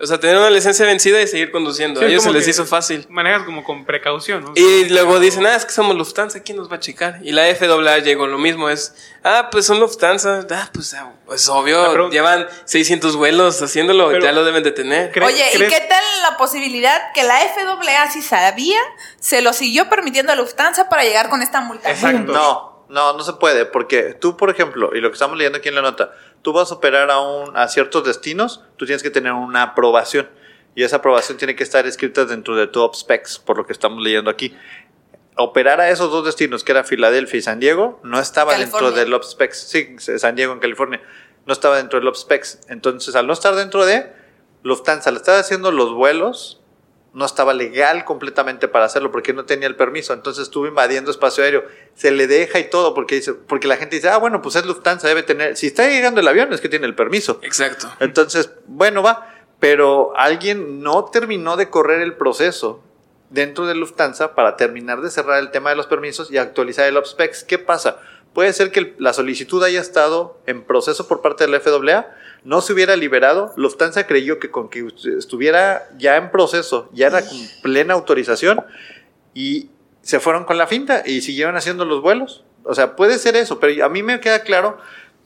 O 0.03 0.05
sea, 0.05 0.19
tener 0.19 0.37
una 0.37 0.49
licencia 0.49 0.85
vencida 0.85 1.21
y 1.21 1.27
seguir 1.27 1.49
conduciendo. 1.51 2.01
Sí, 2.01 2.05
a 2.05 2.09
ellos 2.09 2.23
se 2.23 2.31
les 2.31 2.45
hizo 2.47 2.65
fácil. 2.65 3.05
Manejas 3.09 3.43
como 3.43 3.63
con 3.63 3.85
precaución, 3.85 4.43
¿no? 4.43 4.51
Y 4.55 4.89
luego 4.89 5.17
dicen, 5.19 5.45
ah, 5.45 5.55
es 5.55 5.63
que 5.65 5.71
somos 5.71 5.95
Lufthansa, 5.95 6.41
¿quién 6.43 6.57
nos 6.57 6.69
va 6.69 6.75
a 6.75 6.79
checar? 6.81 7.19
Y 7.23 7.31
la 7.31 7.43
FAA 7.55 7.99
llegó 7.99 8.27
lo 8.27 8.37
mismo, 8.37 8.69
es, 8.69 8.93
ah, 9.23 9.47
pues 9.49 9.65
son 9.65 9.79
Lufthansa, 9.79 10.45
ah, 10.51 10.69
pues 10.73 10.93
ah, 10.93 11.13
es 11.33 11.47
La 11.47 11.53
obvio, 11.53 11.91
pregunta- 11.93 12.13
llevan 12.13 12.47
600 12.65 13.15
vuelos 13.15 13.61
haciéndolo, 13.61 14.09
Pero- 14.09 14.23
ya 14.25 14.31
lo 14.33 14.43
deben 14.43 14.61
de 14.63 14.71
tener. 14.71 15.11
¿Cre- 15.13 15.25
Oye, 15.25 15.45
¿y 15.53 15.57
qué 15.57 15.85
tal 15.89 16.03
la 16.29 16.35
posibilidad 16.37 17.13
que 17.13 17.23
la 17.23 17.39
FAA, 17.39 18.11
si 18.11 18.21
sabía, 18.21 18.79
se 19.21 19.41
lo 19.41 19.53
siguió 19.53 19.89
permitiendo 19.89 20.33
a 20.33 20.35
Lufthansa 20.35 20.89
para 20.89 21.03
llegar 21.03 21.29
con 21.29 21.41
esta 21.41 21.61
multa? 21.61 21.89
Exacto. 21.89 22.33
No, 22.33 22.85
no, 22.89 23.13
no 23.13 23.23
se 23.23 23.33
puede, 23.33 23.65
porque 23.65 24.13
tú, 24.19 24.35
por 24.35 24.49
ejemplo, 24.49 24.91
y 24.93 24.99
lo 24.99 25.09
que 25.09 25.13
estamos 25.13 25.37
leyendo 25.37 25.59
aquí 25.59 25.69
en 25.69 25.75
la 25.75 25.81
nota, 25.81 26.11
tú 26.43 26.53
vas 26.53 26.71
a 26.71 26.75
operar 26.75 27.09
a, 27.09 27.19
un, 27.19 27.57
a 27.57 27.67
ciertos 27.67 28.03
destinos, 28.03 28.61
tú 28.77 28.85
tienes 28.85 29.01
que 29.01 29.09
tener 29.09 29.31
una 29.31 29.63
aprobación. 29.63 30.29
Y 30.75 30.83
esa 30.83 30.97
aprobación 30.97 31.37
tiene 31.37 31.55
que 31.55 31.63
estar 31.63 31.87
escrita 31.87 32.25
dentro 32.25 32.55
de 32.55 32.67
tu 32.67 32.81
OpSpecs, 32.81 33.39
por 33.39 33.57
lo 33.57 33.65
que 33.65 33.73
estamos 33.73 34.03
leyendo 34.03 34.29
aquí. 34.29 34.55
Operar 35.37 35.81
a 35.81 35.89
esos 35.89 36.11
dos 36.11 36.25
destinos, 36.25 36.63
que 36.63 36.71
era 36.73 36.83
Filadelfia 36.83 37.37
y 37.37 37.41
San 37.41 37.59
Diego, 37.59 37.99
no 38.03 38.19
estaba 38.19 38.53
dentro 38.57 38.79
California. 38.79 39.03
del 39.03 39.13
OpSpecs. 39.13 39.57
Sí, 39.57 39.95
San 39.97 40.35
Diego 40.35 40.53
en 40.53 40.59
California. 40.59 41.01
No 41.45 41.53
estaba 41.53 41.77
dentro 41.77 41.99
del 41.99 42.07
OpSpecs. 42.07 42.59
Entonces, 42.69 43.15
al 43.15 43.25
no 43.27 43.33
estar 43.33 43.55
dentro 43.55 43.85
de 43.85 44.11
Lufthansa, 44.63 45.11
le 45.11 45.17
estaba 45.17 45.39
haciendo 45.39 45.71
los 45.71 45.93
vuelos, 45.93 46.61
no 47.13 47.25
estaba 47.25 47.53
legal 47.53 48.05
completamente 48.05 48.67
para 48.67 48.85
hacerlo 48.85 49.11
porque 49.11 49.33
no 49.33 49.45
tenía 49.45 49.67
el 49.67 49.75
permiso. 49.75 50.13
Entonces 50.13 50.43
estuvo 50.43 50.65
invadiendo 50.65 51.11
espacio 51.11 51.43
aéreo. 51.43 51.63
Se 51.93 52.11
le 52.11 52.27
deja 52.27 52.59
y 52.59 52.69
todo 52.69 52.93
porque 52.93 53.15
dice, 53.15 53.33
porque 53.33 53.67
la 53.67 53.77
gente 53.77 53.95
dice, 53.95 54.09
ah, 54.09 54.17
bueno, 54.17 54.41
pues 54.41 54.55
es 54.55 54.65
Lufthansa, 54.65 55.07
debe 55.07 55.21
tener. 55.21 55.55
Si 55.55 55.67
está 55.67 55.87
llegando 55.87 56.19
el 56.19 56.27
avión, 56.27 56.51
es 56.53 56.59
que 56.59 56.69
tiene 56.69 56.87
el 56.87 56.95
permiso. 56.95 57.39
Exacto. 57.43 57.87
Entonces, 57.99 58.51
bueno, 58.65 59.03
va. 59.03 59.29
Pero 59.59 60.17
alguien 60.17 60.81
no 60.81 61.05
terminó 61.05 61.55
de 61.55 61.69
correr 61.69 62.01
el 62.01 62.15
proceso 62.15 62.83
dentro 63.29 63.65
de 63.65 63.75
Lufthansa 63.75 64.35
para 64.35 64.57
terminar 64.57 65.01
de 65.01 65.09
cerrar 65.09 65.39
el 65.39 65.51
tema 65.51 65.69
de 65.69 65.75
los 65.75 65.87
permisos 65.87 66.31
y 66.31 66.37
actualizar 66.37 66.85
el 66.87 66.97
OpSpecs. 66.97 67.43
¿Qué 67.43 67.59
pasa? 67.59 67.99
Puede 68.33 68.51
ser 68.53 68.71
que 68.71 68.95
la 68.97 69.13
solicitud 69.13 69.63
haya 69.63 69.79
estado 69.79 70.39
en 70.47 70.63
proceso 70.63 71.07
por 71.07 71.21
parte 71.21 71.45
de 71.45 71.51
la 71.51 71.59
FAA, 71.59 72.15
no 72.43 72.61
se 72.61 72.73
hubiera 72.73 72.95
liberado. 72.95 73.53
Lufthansa 73.55 74.05
creyó 74.07 74.39
que 74.39 74.51
con 74.51 74.69
que 74.69 74.85
estuviera 75.17 75.89
ya 75.97 76.17
en 76.17 76.31
proceso, 76.31 76.89
ya 76.93 77.07
era 77.07 77.25
con 77.25 77.37
plena 77.61 77.93
autorización 77.93 78.61
y 79.33 79.69
se 80.01 80.19
fueron 80.19 80.43
con 80.43 80.57
la 80.57 80.67
finta 80.67 81.03
y 81.05 81.21
siguieron 81.21 81.55
haciendo 81.55 81.85
los 81.85 82.01
vuelos. 82.01 82.43
O 82.65 82.75
sea, 82.75 82.95
puede 82.95 83.17
ser 83.17 83.35
eso, 83.35 83.59
pero 83.59 83.85
a 83.85 83.89
mí 83.89 84.03
me 84.03 84.19
queda 84.19 84.43
claro 84.43 84.77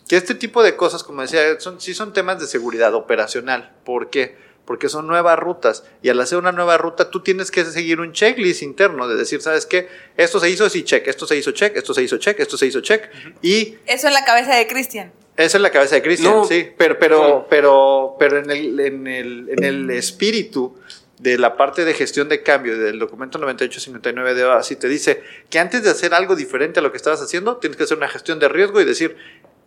que 0.07 0.15
este 0.15 0.35
tipo 0.35 0.63
de 0.63 0.75
cosas, 0.75 1.03
como 1.03 1.21
decía, 1.21 1.59
son, 1.59 1.81
sí 1.81 1.93
son 1.93 2.13
temas 2.13 2.39
de 2.39 2.47
seguridad 2.47 2.93
operacional. 2.93 3.73
¿Por 3.83 4.09
qué? 4.09 4.37
Porque 4.65 4.89
son 4.89 5.07
nuevas 5.07 5.37
rutas. 5.37 5.83
Y 6.01 6.09
al 6.09 6.19
hacer 6.19 6.37
una 6.37 6.51
nueva 6.51 6.77
ruta, 6.77 7.09
tú 7.09 7.21
tienes 7.21 7.51
que 7.51 7.65
seguir 7.65 7.99
un 7.99 8.13
checklist 8.13 8.61
interno 8.61 9.07
de 9.07 9.15
decir, 9.15 9.41
¿sabes 9.41 9.65
qué? 9.65 9.87
Esto 10.15 10.39
se 10.39 10.49
hizo, 10.49 10.69
sí, 10.69 10.83
check. 10.83 11.07
Esto 11.07 11.25
se 11.25 11.37
hizo, 11.37 11.51
check. 11.51 11.75
Esto 11.75 11.93
se 11.93 12.03
hizo, 12.03 12.17
check. 12.17 12.39
Esto 12.39 12.57
se 12.57 12.67
hizo, 12.67 12.81
check. 12.81 13.09
Y 13.41 13.77
Eso 13.85 14.07
en 14.07 14.13
la 14.13 14.25
cabeza 14.25 14.55
de 14.55 14.67
Cristian. 14.67 15.11
Esa 15.37 15.57
es 15.57 15.61
la 15.61 15.69
cabeza 15.71 15.95
de 15.95 16.01
Cristian, 16.01 16.33
No. 16.33 16.45
sí. 16.45 16.69
Pero, 16.77 16.97
pero, 16.99 17.27
No. 17.27 17.47
pero, 17.49 18.15
pero 18.19 18.37
en 18.39 18.49
el, 18.51 18.79
en 18.79 19.07
el, 19.07 19.49
en 19.49 19.63
el 19.63 19.89
espíritu 19.91 20.77
de 21.19 21.37
la 21.37 21.57
parte 21.57 21.85
de 21.85 21.93
gestión 21.93 22.29
de 22.29 22.43
cambio 22.43 22.77
del 22.77 22.99
documento 22.99 23.37
9859 23.39 24.35
de 24.35 24.43
OASI 24.45 24.75
te 24.75 24.87
dice 24.87 25.23
que 25.49 25.57
antes 25.59 25.83
de 25.83 25.89
hacer 25.89 26.13
algo 26.13 26.35
diferente 26.35 26.79
a 26.79 26.83
lo 26.83 26.91
que 26.91 26.97
estabas 26.97 27.21
haciendo, 27.21 27.57
tienes 27.57 27.77
que 27.77 27.83
hacer 27.83 27.97
una 27.97 28.07
gestión 28.07 28.37
de 28.39 28.47
riesgo 28.49 28.81
y 28.81 28.85
decir, 28.85 29.15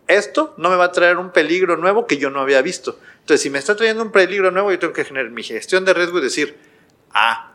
esto 0.06 0.54
no 0.58 0.70
me 0.70 0.76
va 0.76 0.84
a 0.86 0.92
traer 0.92 1.16
un 1.16 1.30
peligro 1.30 1.76
nuevo 1.76 2.06
que 2.06 2.18
yo 2.18 2.30
no 2.30 2.40
había 2.40 2.62
visto. 2.62 2.98
Entonces, 3.20 3.42
si 3.42 3.50
me 3.50 3.58
está 3.58 3.74
trayendo 3.76 4.02
un 4.02 4.12
peligro 4.12 4.50
nuevo, 4.50 4.70
yo 4.70 4.78
tengo 4.78 4.92
que 4.92 5.04
generar 5.04 5.30
mi 5.30 5.42
gestión 5.42 5.84
de 5.84 5.94
riesgo 5.94 6.18
y 6.18 6.22
decir, 6.22 6.56
ah, 7.12 7.49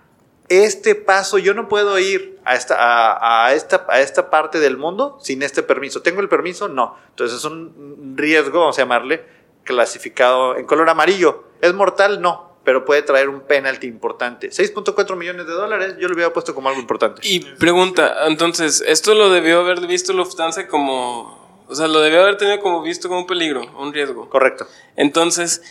este 0.50 0.96
paso 0.96 1.38
yo 1.38 1.54
no 1.54 1.68
puedo 1.68 1.98
ir 2.00 2.40
a 2.46 2.56
esta, 2.56 2.75
a, 2.78 3.48
a 3.48 3.54
esta, 3.54 3.86
a 3.90 4.02
esta 4.02 4.30
parte 4.30 4.60
del 4.60 4.78
mundo 4.78 5.18
sin 5.22 5.42
este 5.44 5.64
permiso. 5.64 6.02
¿Tengo 6.02 6.22
el 6.22 6.30
permiso? 6.30 6.68
No. 6.68 6.96
Entonces 7.10 7.40
es 7.40 7.46
un 7.46 8.14
riesgo, 8.16 8.60
vamos 8.60 8.78
a 8.78 8.82
llamarle, 8.82 9.25
clasificado 9.64 10.56
en 10.56 10.66
color 10.66 10.90
amarillo. 10.90 11.46
¿Es 11.62 11.74
mortal? 11.74 12.22
No, 12.22 12.58
pero 12.64 12.86
puede 12.86 13.02
traer 13.02 13.30
un 13.30 13.42
penalty 13.42 13.88
importante. 13.88 14.50
6.4 14.50 15.16
millones 15.16 15.48
de 15.48 15.54
dólares, 15.54 15.96
yo 16.00 16.08
lo 16.08 16.16
hubiera 16.16 16.34
puesto 16.34 16.54
como 16.54 16.70
algo 16.70 16.82
importante. 16.82 17.22
Y 17.24 17.40
pregunta, 17.40 18.28
entonces, 18.28 18.84
¿esto 18.86 19.14
lo 19.14 19.30
debió 19.30 19.62
haber 19.62 19.86
visto 19.88 20.14
Lufthansa 20.14 20.68
como... 20.68 21.44
O 21.68 21.74
sea, 21.74 21.88
lo 21.88 22.00
debió 22.00 22.22
haber 22.22 22.38
tenido 22.38 22.60
como 22.60 22.84
visto 22.84 23.08
como 23.08 23.22
un 23.22 23.28
peligro, 23.28 23.66
un 23.80 23.92
riesgo? 23.92 24.30
Correcto. 24.30 24.68
Entonces, 24.96 25.64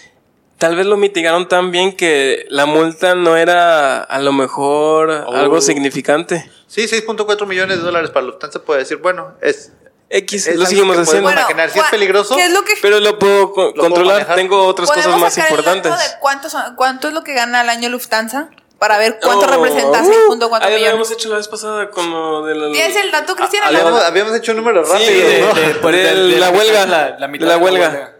tal 0.64 0.76
vez 0.76 0.86
lo 0.86 0.96
mitigaron 0.96 1.46
tan 1.46 1.70
bien 1.70 1.94
que 1.94 2.46
la 2.48 2.64
multa 2.64 3.14
no 3.14 3.36
era 3.36 4.00
a 4.02 4.18
lo 4.20 4.32
mejor 4.32 5.10
algo 5.10 5.60
significante. 5.60 6.50
Sí, 6.66 6.82
6.4 6.88 7.46
millones 7.46 7.76
de 7.78 7.82
dólares 7.84 8.08
para 8.10 8.24
Lufthansa 8.24 8.62
puede 8.62 8.80
decir, 8.80 8.96
bueno, 8.96 9.34
es... 9.42 9.72
X, 10.08 10.46
Es 10.46 10.56
lo 10.56 10.64
seguimos 10.64 10.96
haciendo. 10.96 11.30
imaginar, 11.30 11.68
si 11.70 11.78
es 11.80 11.84
peligroso, 11.90 12.34
¿Qué 12.36 12.46
es 12.46 12.52
lo 12.52 12.62
que 12.64 12.72
Pero 12.80 13.00
lo 13.00 13.18
puedo 13.18 13.52
co- 13.52 13.72
puedo 13.74 13.74
controlar. 13.74 14.14
manejar. 14.14 14.36
Tengo 14.36 14.64
otras 14.64 14.90
cosas 14.90 15.18
más 15.18 15.36
el 15.36 15.44
importantes. 15.44 15.92
de 15.92 16.04
cuánto, 16.20 16.48
son- 16.48 16.74
cuánto 16.76 17.08
es 17.08 17.14
lo 17.14 17.22
que 17.24 17.34
gana 17.34 17.60
al 17.60 17.68
año 17.68 17.90
Lufthansa? 17.90 18.48
Para 18.78 18.96
ver 18.98 19.18
cuánto 19.20 19.44
Oh, 19.46 19.50
representa 19.50 20.02
uh, 20.02 20.06
6.4 20.06 20.12
ahí 20.12 20.38
lo 20.40 20.40
millones. 20.40 20.62
habíamos 20.88 21.10
hecho 21.10 21.28
la 21.28 21.36
vez 21.36 21.48
pasada 21.48 21.90
con 21.90 22.10
lo 22.10 22.44
de 22.46 22.54
la... 22.54 22.72
¿Tienes 22.72 22.96
el 22.96 23.10
dato, 23.10 23.36
Cristian? 23.36 23.64
Habíamos, 23.64 24.02
habíamos 24.02 24.34
hecho 24.36 24.54
números 24.54 24.88
Sí, 24.88 24.92
rápidos, 24.94 25.28
de, 25.28 25.40
¿no? 25.40 25.54
de- 25.90 25.92
de- 25.92 26.14
de 26.14 26.38
la 26.38 26.50
la 26.50 26.50
huelga. 26.58 26.86
la- 26.86 27.18
la 27.18 27.28
mitad 27.28 27.46
de 27.46 27.48
la 27.48 27.54
de 27.54 27.60
la 27.60 27.64
huelga. 27.64 27.88
huelga. 27.90 28.14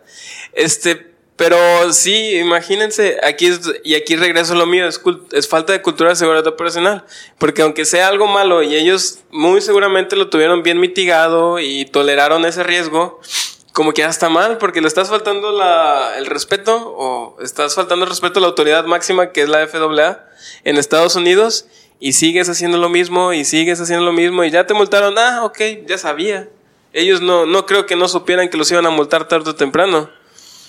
Este, 0.52 1.13
pero 1.36 1.92
sí, 1.92 2.36
imagínense, 2.38 3.18
aquí 3.24 3.46
es, 3.46 3.60
y 3.82 3.96
aquí 3.96 4.14
regreso 4.14 4.54
lo 4.54 4.66
mío, 4.66 4.86
es, 4.86 5.00
es 5.32 5.48
falta 5.48 5.72
de 5.72 5.82
cultura 5.82 6.10
de 6.10 6.16
seguridad 6.16 6.46
operacional. 6.46 7.04
Porque 7.38 7.62
aunque 7.62 7.84
sea 7.84 8.06
algo 8.06 8.28
malo 8.28 8.62
y 8.62 8.76
ellos 8.76 9.20
muy 9.30 9.60
seguramente 9.60 10.14
lo 10.14 10.30
tuvieron 10.30 10.62
bien 10.62 10.78
mitigado 10.78 11.58
y 11.58 11.86
toleraron 11.86 12.44
ese 12.44 12.62
riesgo, 12.62 13.20
como 13.72 13.92
que 13.92 14.02
ya 14.02 14.08
está 14.08 14.28
mal, 14.28 14.58
porque 14.58 14.80
le 14.80 14.86
estás 14.86 15.08
faltando 15.08 15.50
la, 15.50 16.16
el 16.16 16.26
respeto 16.26 16.94
o 16.96 17.36
estás 17.42 17.74
faltando 17.74 18.04
el 18.04 18.10
respeto 18.10 18.38
a 18.38 18.42
la 18.42 18.46
autoridad 18.46 18.84
máxima 18.84 19.32
que 19.32 19.42
es 19.42 19.48
la 19.48 19.66
FAA 19.66 20.28
en 20.62 20.76
Estados 20.76 21.16
Unidos 21.16 21.66
y 21.98 22.12
sigues 22.12 22.48
haciendo 22.48 22.78
lo 22.78 22.88
mismo 22.88 23.32
y 23.32 23.44
sigues 23.44 23.80
haciendo 23.80 24.04
lo 24.04 24.12
mismo 24.12 24.44
y 24.44 24.52
ya 24.52 24.68
te 24.68 24.74
multaron, 24.74 25.18
ah, 25.18 25.44
ok, 25.44 25.58
ya 25.86 25.98
sabía. 25.98 26.48
Ellos 26.92 27.20
no, 27.20 27.44
no 27.44 27.66
creo 27.66 27.86
que 27.86 27.96
no 27.96 28.06
supieran 28.06 28.48
que 28.48 28.56
los 28.56 28.70
iban 28.70 28.86
a 28.86 28.90
multar 28.90 29.26
tarde 29.26 29.50
o 29.50 29.56
temprano. 29.56 30.08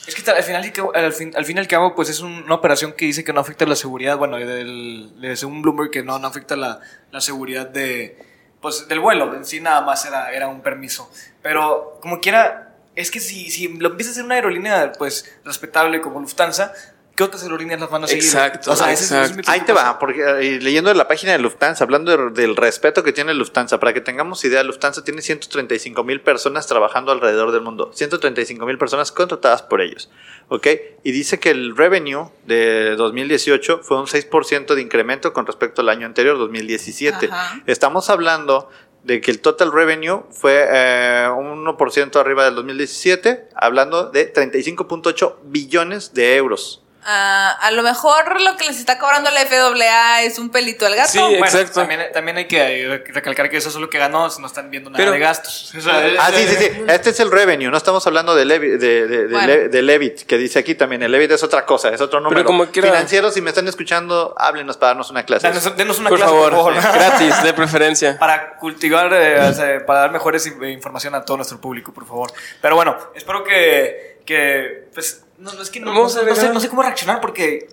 Es 0.08 0.14
que 0.16 0.30
al 0.30 0.44
final, 0.44 0.64
al 0.94 1.14
fin, 1.14 1.32
al 1.36 1.46
fin 1.46 1.58
y 1.58 1.60
al 1.60 1.94
pues 1.96 2.10
es 2.10 2.20
un- 2.20 2.44
una 2.44 2.56
operación 2.56 2.94
que 2.94 3.06
dice 3.06 3.24
que 3.24 3.34
no 3.34 3.40
afecta 3.40 3.66
la 3.66 3.76
seguridad. 3.76 4.18
Bueno, 4.18 4.38
del, 4.38 5.20
de 5.20 5.36
según 5.36 5.62
Bloomberg, 5.62 5.90
que 5.92 6.04
no, 6.04 6.20
no 6.20 6.28
afecta 6.28 6.56
la, 6.56 6.80
la 7.12 7.22
seguridad 7.22 7.68
de, 7.68 8.18
pues, 8.62 8.88
del 8.88 9.00
vuelo. 9.00 9.34
En 9.36 9.46
sí, 9.46 9.60
nada 9.62 9.82
más 9.82 10.06
era, 10.06 10.32
era 10.32 10.48
un 10.48 10.62
permiso. 10.62 11.12
Pero, 11.42 11.98
como 12.02 12.20
quiera, 12.20 12.76
es 12.96 13.10
que 13.12 13.20
si, 13.20 13.50
si 13.50 13.68
lo 13.68 13.90
empieza 13.90 14.10
a 14.10 14.14
hacer 14.14 14.24
una 14.26 14.36
aerolínea, 14.36 14.92
pues, 14.98 15.34
respetable 15.44 16.02
como 16.02 16.20
Lufthansa, 16.20 16.74
¿qué 17.16 17.24
otras 17.24 17.44
aerolíneas 17.44 17.80
las 17.80 17.90
van 17.90 18.04
a 18.04 18.08
seguir? 18.08 18.24
Exacto, 18.24 18.74
es 18.74 18.82
mi 18.82 18.92
exacto. 18.92 19.52
Ahí 19.52 19.62
te 19.62 19.74
va, 19.74 19.98
porque 20.00 20.22
eh, 20.22 20.60
leyendo 20.62 20.90
de 20.90 20.96
la 20.96 21.08
página 21.08 21.32
de 21.32 21.40
Lufthansa, 21.40 21.84
hablando 21.84 22.16
de- 22.16 22.42
del 22.42 22.56
respeto 22.56 23.04
que 23.04 23.14
tiene 23.14 23.34
Lufthansa, 23.34 23.80
para 23.80 23.94
que 23.94 24.02
tengamos 24.02 24.44
idea, 24.46 24.64
Lufthansa 24.64 25.04
tiene 25.04 25.22
135 25.22 26.04
mil 26.04 26.22
personas 26.22 26.68
trabajando 26.68 27.12
alrededor 27.12 27.52
del 27.52 27.62
mundo, 27.62 27.92
135 27.94 28.66
mil 28.66 28.78
personas 28.78 29.12
contratadas 29.12 29.62
por 29.64 29.82
ellos, 29.82 30.10
¿ok? 30.50 30.68
Y 31.04 31.12
dice 31.12 31.40
que 31.40 31.52
el 31.52 31.76
revenue 31.76 32.30
de 32.46 32.96
2018 32.96 33.80
fue 33.84 33.98
un 34.00 34.08
6% 34.08 34.76
de 34.76 34.82
incremento 34.82 35.32
con 35.34 35.46
respecto 35.46 35.82
al 35.82 35.90
año 35.90 36.06
anterior, 36.06 36.38
2017. 36.38 37.30
Ajá. 37.32 37.62
Estamos 37.66 38.10
hablando 38.10 38.70
de 39.04 39.22
que 39.22 39.30
el 39.30 39.40
total 39.40 39.72
revenue 39.72 40.24
fue 40.32 40.66
eh, 40.68 41.30
un 41.38 41.64
1% 41.64 42.20
arriba 42.20 42.44
del 42.46 42.56
2017, 42.56 43.50
hablando 43.56 44.10
de 44.10 44.34
35.8 44.34 45.36
billones 45.44 46.14
de 46.14 46.36
euros. 46.38 46.82
Ah, 47.08 47.52
a 47.62 47.70
lo 47.72 47.84
mejor 47.84 48.42
lo 48.42 48.58
que 48.58 48.66
les 48.66 48.80
está 48.80 48.98
cobrando 48.98 49.30
la 49.30 49.42
FAA 49.46 50.24
es 50.24 50.40
un 50.40 50.50
pelito 50.50 50.86
al 50.88 50.96
gato. 50.96 51.10
Sí, 51.12 51.20
Bueno, 51.20 51.46
Exacto. 51.46 51.82
También, 51.82 52.02
también 52.14 52.38
hay 52.38 52.48
que 52.48 53.04
recalcar 53.14 53.50
que 53.50 53.58
eso 53.58 53.70
es 53.70 53.76
lo 53.76 53.90
que 53.90 54.00
ganó, 54.00 54.30
si 54.32 54.42
no 54.42 54.48
están 54.48 54.72
viendo 54.72 54.90
nada 54.90 54.98
Pero- 54.98 55.12
de 55.12 55.20
gastos. 55.20 55.74
O 55.78 55.82
sea, 55.82 55.94
Ah, 56.20 56.32
sí, 56.34 56.48
sí, 56.48 56.56
sí. 56.56 56.84
Este 56.88 57.12
es 57.12 57.20
el 57.20 57.32
revenue. 57.32 57.70
No 57.70 57.78
estamos 57.78 58.06
hablando 58.08 58.34
de, 58.34 58.46
Levi- 58.46 58.78
de, 58.78 59.08
de, 59.08 59.28
de, 59.28 59.28
Bueno. 59.32 59.48
Le- 59.48 59.70
de 59.70 59.82
Levit, 59.84 60.22
que 60.24 60.38
dice 60.38 60.58
aquí 60.60 60.74
también. 60.76 61.04
El 61.04 61.12
Levit 61.12 61.32
es 61.32 61.44
otra 61.44 61.66
cosa, 61.66 61.90
es 61.90 62.02
otro 62.02 62.20
número. 62.22 62.44
como 62.44 62.66
quiera- 62.68 62.90
Financieros, 62.90 63.34
si 63.36 63.42
me 63.42 63.50
están 63.52 63.68
escuchando, 63.68 64.34
háblenos 64.38 64.78
para 64.78 64.90
darnos 64.92 65.12
una 65.12 65.24
clase. 65.26 65.48
Denos, 65.48 65.78
denos 65.78 66.00
una 66.00 66.10
Por 66.10 66.18
clase, 66.18 66.32
favor, 66.34 66.54
por 66.56 66.74
favor. 66.82 66.94
gratis, 66.96 67.44
de 67.44 67.54
preferencia. 67.54 68.18
para 68.20 68.56
cultivar, 68.58 69.14
eh, 69.14 69.40
o 69.42 69.54
sea, 69.54 69.86
para 69.86 70.00
dar 70.00 70.12
mejores 70.12 70.46
in- 70.48 70.64
información 70.66 71.14
a 71.16 71.24
todo 71.24 71.38
nuestro 71.38 71.60
público, 71.62 71.94
por 71.94 72.08
favor. 72.08 72.32
Pero 72.62 72.76
bueno, 72.76 72.98
espero 73.14 73.44
que, 73.44 74.15
que 74.26 74.88
pues, 74.94 75.24
no, 75.38 75.54
no, 75.54 75.62
es 75.62 75.70
que 75.70 75.80
no, 75.80 75.94
no 75.94 76.04
no 76.04 76.10
sé- 76.10 76.50
no 76.50 76.60
sé 76.60 76.70
cómo 76.70 76.82
reaccionar 76.82 77.22
porque 77.22 77.68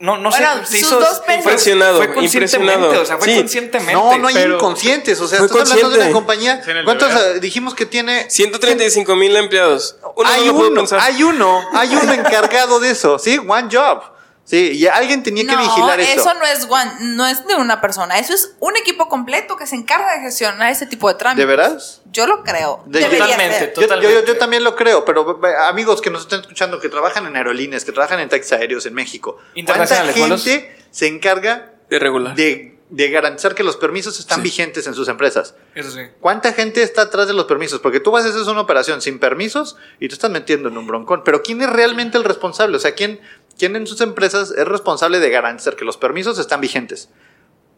no, 0.00 0.18
no 0.18 0.30
Bueno, 0.30 0.54
sé, 0.58 0.66
se 0.66 0.78
sus 0.80 0.88
hizo 0.88 1.00
dos 1.00 1.22
Impresionado, 1.34 1.96
fue 1.98 2.12
conscientemente, 2.12 2.72
impresionado. 2.74 3.02
o 3.02 3.06
sea, 3.06 3.16
fue 3.16 3.28
Sí. 3.28 3.36
conscientemente. 3.38 3.92
No, 3.94 4.18
no 4.18 4.28
hay 4.28 4.36
inconscientes. 4.42 5.20
O 5.20 5.28
sea, 5.28 5.38
estás 5.38 5.70
hablando 5.70 5.90
de 5.90 5.96
una 6.00 6.12
consciente. 6.12 6.12
compañía. 6.12 6.84
¿Cuántos 6.84 7.12
eh, 7.14 7.40
dijimos 7.40 7.74
que 7.74 7.86
tiene? 7.86 8.28
135 8.28 9.14
mil 9.16 9.34
empleados. 9.36 9.96
Uno 10.16 10.28
hay 10.28 10.46
no 10.48 10.54
uno, 10.54 10.84
hay 10.98 11.22
uno, 11.22 11.62
hay 11.72 11.94
uno 11.96 12.12
encargado 12.12 12.80
de 12.80 12.90
eso, 12.90 13.18
¿sí? 13.18 13.38
One 13.38 13.68
job. 13.72 14.02
Sí, 14.46 14.72
y 14.72 14.86
alguien 14.86 15.22
tenía 15.22 15.46
que 15.46 15.56
vigilar 15.56 15.98
eso. 16.00 16.20
eso 16.20 16.34
no 16.34 16.44
es 16.44 16.66
one, 16.68 16.92
no 17.16 17.26
es 17.26 17.46
de 17.46 17.54
una 17.56 17.80
persona, 17.80 18.18
eso 18.18 18.34
es 18.34 18.54
un 18.60 18.76
equipo 18.76 19.08
completo 19.08 19.56
que 19.56 19.66
se 19.66 19.74
encarga 19.74 20.12
de 20.16 20.20
gestionar 20.20 20.70
ese 20.70 20.86
tipo 20.86 21.08
de 21.08 21.14
trámites. 21.14 21.38
¿De 21.38 21.46
veras? 21.46 22.02
Yo 22.12 22.26
lo 22.26 22.42
creo. 22.44 22.82
De- 22.84 23.00
Totalmente, 23.04 23.58
ser. 23.58 23.68
Yo, 23.74 23.80
yo- 23.80 23.88
Totalmente. 23.88 24.14
yo- 24.14 24.24
yo 24.26 24.36
también 24.38 24.62
lo 24.62 24.76
creo, 24.76 25.04
pero 25.06 25.40
amigos 25.66 26.02
que 26.02 26.10
nos 26.10 26.22
estén 26.22 26.40
escuchando, 26.40 26.78
que 26.78 26.90
trabajan 26.90 27.26
en 27.26 27.34
aerolíneas, 27.36 27.86
que 27.86 27.92
trabajan 27.92 28.20
en 28.20 28.28
taxis 28.28 28.52
aéreos 28.52 28.84
en 28.84 28.92
México, 28.92 29.38
¿cuánta 29.64 29.96
gente 30.12 30.76
se 30.90 31.06
encarga 31.06 31.72
De 31.88 31.98
regular. 31.98 32.34
de, 32.34 32.73
de 32.94 33.10
garantizar 33.10 33.56
que 33.56 33.64
los 33.64 33.76
permisos 33.76 34.20
están 34.20 34.38
Sí. 34.38 34.44
vigentes 34.44 34.86
en 34.86 34.94
sus 34.94 35.08
empresas? 35.08 35.54
Eso 35.74 35.90
sí. 35.90 36.00
¿Cuánta 36.20 36.52
gente 36.52 36.82
está 36.82 37.02
atrás 37.02 37.26
de 37.26 37.32
los 37.34 37.46
permisos? 37.46 37.80
Porque 37.80 37.98
tú 37.98 38.12
vas 38.12 38.24
a 38.24 38.28
hacer 38.28 38.42
una 38.42 38.60
operación 38.60 39.02
sin 39.02 39.18
permisos 39.18 39.76
y 39.98 40.06
te 40.08 40.14
estás 40.14 40.30
metiendo 40.30 40.68
en 40.68 40.78
un 40.78 40.86
broncón. 40.86 41.22
Pero 41.24 41.42
¿quién 41.42 41.60
es 41.60 41.68
realmente 41.70 42.18
el 42.18 42.24
responsable? 42.24 42.76
O 42.76 42.80
sea, 42.80 42.94
¿quién, 42.94 43.20
quién 43.58 43.74
en 43.74 43.88
sus 43.88 44.00
empresas 44.00 44.52
es 44.56 44.64
responsable 44.68 45.18
de 45.18 45.28
garantizar 45.30 45.74
que 45.74 45.84
los 45.84 45.96
permisos 45.96 46.38
están 46.38 46.60
vigentes? 46.60 47.08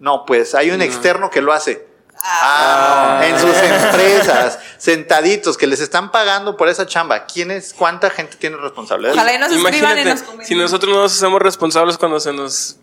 No, 0.00 0.26
pues 0.26 0.54
hay 0.54 0.70
un 0.70 0.82
externo 0.82 1.30
que 1.30 1.40
lo 1.40 1.54
hace. 1.54 1.87
Ah, 2.23 3.23
en 3.25 3.38
sus 3.38 3.54
empresas, 3.56 4.58
sentaditos, 4.78 5.56
que 5.56 5.66
les 5.66 5.80
están 5.80 6.11
pagando 6.11 6.56
por 6.56 6.68
esa 6.68 6.87
chamba. 6.87 7.25
¿Quién 7.26 7.50
es? 7.50 7.73
¿Cuánta 7.75 8.11
gente 8.11 8.37
tiene 8.37 8.56
responsabilidad? 8.56 9.14
Ojalá 9.14 9.35
y 9.35 9.38
nos 9.38 9.50
escriban 9.52 9.75
y 9.75 9.78
Imagínate, 10.02 10.25
nos 10.37 10.46
si 10.46 10.54
nosotros 10.54 10.94
no 10.94 11.02
nos 11.02 11.14
hacemos 11.16 11.40
responsables 11.40 11.96
cuando 11.99 12.18
se 12.20 12.32
nos 12.32 12.76